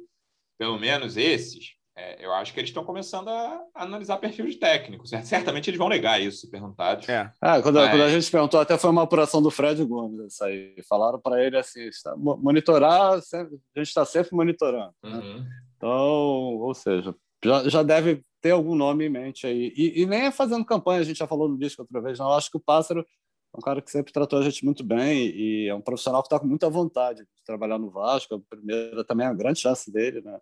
[0.58, 5.06] pelo menos esses, é, eu acho que eles estão começando a, analisar perfil de técnico.
[5.06, 7.08] Certamente eles vão negar isso, se perguntados.
[7.08, 7.30] É.
[7.40, 7.90] Ah, quando, Mas...
[7.90, 10.34] quando, a gente perguntou, até foi uma apuração do Fred Gomes.
[10.34, 10.74] Isso aí.
[10.88, 14.92] Falaram para ele assim: monitorar, a gente está sempre monitorando.
[15.04, 15.12] Né?
[15.12, 15.46] Uhum.
[15.76, 19.72] Então, ou seja, já, já deve ter algum nome em mente aí.
[19.76, 22.26] E, e, nem é fazendo campanha, a gente já falou no disco outra vez, não.
[22.26, 23.06] Eu acho que o Pássaro
[23.54, 26.26] é um cara que sempre tratou a gente muito bem e é um profissional que
[26.26, 28.34] está com muita vontade de trabalhar no Vasco.
[28.34, 30.38] A primeira também é uma grande chance dele, né?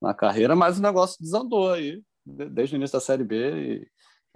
[0.00, 3.36] na carreira, mas o negócio desandou aí, desde o início da Série B.
[3.36, 3.88] E,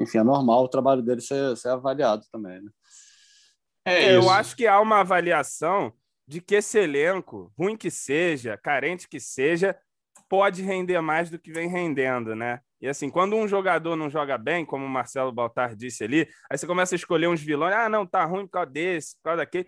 [0.02, 2.62] enfim, é normal o trabalho dele ser, ser avaliado também.
[2.62, 2.70] Né?
[3.84, 5.92] É, eu acho que há uma avaliação
[6.26, 9.76] de que esse elenco, ruim que seja, carente que seja,
[10.28, 12.60] pode render mais do que vem rendendo, né?
[12.80, 16.58] E assim, quando um jogador não joga bem, como o Marcelo Baltar disse ali, aí
[16.58, 19.36] você começa a escolher uns vilões, ah, não, tá ruim por causa desse, por causa
[19.38, 19.66] daquele.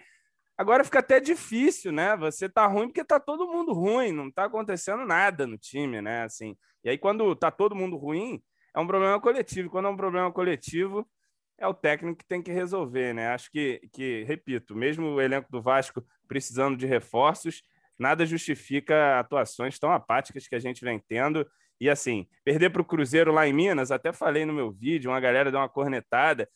[0.57, 2.17] Agora fica até difícil, né?
[2.17, 6.25] Você tá ruim porque tá todo mundo ruim, não tá acontecendo nada no time, né?
[6.25, 6.57] Assim.
[6.85, 8.43] E aí, quando tá todo mundo ruim,
[8.75, 9.71] é um problema coletivo.
[9.71, 11.09] Quando é um problema coletivo,
[11.59, 13.29] é o técnico que tem que resolver, né?
[13.29, 17.63] Acho que, que repito, mesmo o elenco do Vasco precisando de reforços,
[17.99, 21.47] nada justifica atuações tão apáticas que a gente vem tendo.
[21.81, 25.21] E assim, perder para o Cruzeiro lá em Minas, até falei no meu vídeo, uma
[25.21, 26.49] galera deu uma cornetada.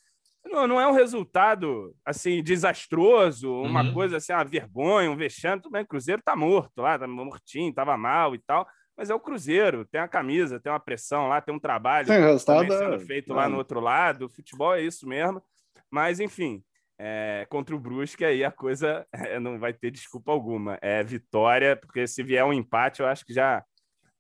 [0.45, 3.95] Não, não é um resultado assim desastroso, uma uhum.
[3.95, 5.63] coisa assim, uma vergonha, um vexame.
[5.63, 8.67] Tudo bem, o Cruzeiro tá morto lá, tá mortinho, tava mal e tal.
[8.97, 12.73] Mas é o Cruzeiro, tem a camisa, tem uma pressão lá, tem um trabalho resultado
[12.73, 13.37] sendo é feito é...
[13.37, 14.27] lá no outro lado.
[14.27, 15.43] O futebol é isso mesmo.
[15.91, 16.63] Mas, enfim,
[16.99, 20.79] é, contra o Brusque, aí a coisa é, não vai ter desculpa alguma.
[20.81, 23.65] É vitória, porque se vier um empate, eu acho que já,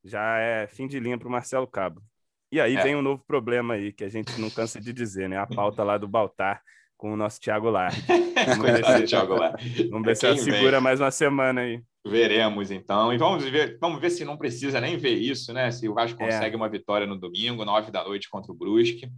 [0.05, 2.03] já é fim de linha para o Marcelo Cabo.
[2.51, 2.83] E aí é.
[2.83, 5.39] vem um novo problema aí, que a gente não cansa de dizer, né?
[5.39, 6.63] A pauta lá do Baltar
[7.03, 7.91] com o nosso Thiago Lar.
[8.47, 9.55] Vamos ver se, Thiago Lar.
[9.91, 11.83] Vamos ver se ela segura mais uma semana aí.
[12.07, 13.13] Veremos então.
[13.13, 15.71] E vamos ver, vamos ver se não precisa nem ver isso, né?
[15.71, 16.27] Se o Vasco é.
[16.27, 16.57] consegue é.
[16.57, 19.09] uma vitória no domingo, nove da noite contra o Brusque.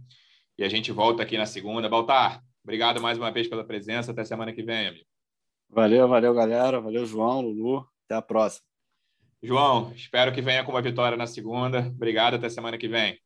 [0.57, 1.89] E a gente volta aqui na segunda.
[1.89, 4.11] Baltar, obrigado mais uma vez pela presença.
[4.11, 5.05] Até semana que vem, amigo.
[5.69, 6.79] Valeu, valeu, galera.
[6.79, 7.87] Valeu, João, Lulu.
[8.05, 8.74] Até a próxima.
[9.45, 11.79] João, espero que venha com uma vitória na segunda.
[11.79, 13.19] Obrigado, até semana que vem.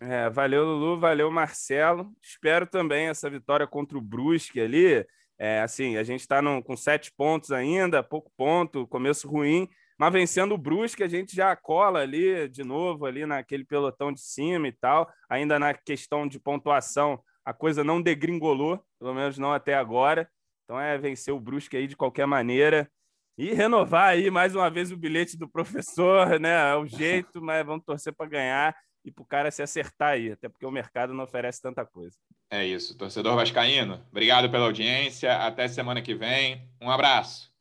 [0.00, 2.12] É, valeu, Lulu, valeu, Marcelo.
[2.22, 5.06] Espero também essa vitória contra o Brusque ali.
[5.38, 10.54] É, assim, a gente está com sete pontos ainda, pouco ponto, começo ruim, mas vencendo
[10.54, 14.72] o Brusque, a gente já cola ali de novo, ali naquele pelotão de cima e
[14.72, 15.08] tal.
[15.28, 20.28] Ainda na questão de pontuação, a coisa não degringolou, pelo menos não até agora.
[20.64, 22.90] Então é vencer o Brusque aí de qualquer maneira.
[23.36, 26.70] E renovar aí mais uma vez o bilhete do professor, né?
[26.70, 30.32] É o jeito, mas vamos torcer para ganhar e para o cara se acertar aí,
[30.32, 32.16] até porque o mercado não oferece tanta coisa.
[32.50, 34.00] É isso, torcedor vascaíno.
[34.10, 35.36] Obrigado pela audiência.
[35.36, 36.70] Até semana que vem.
[36.80, 37.52] Um abraço.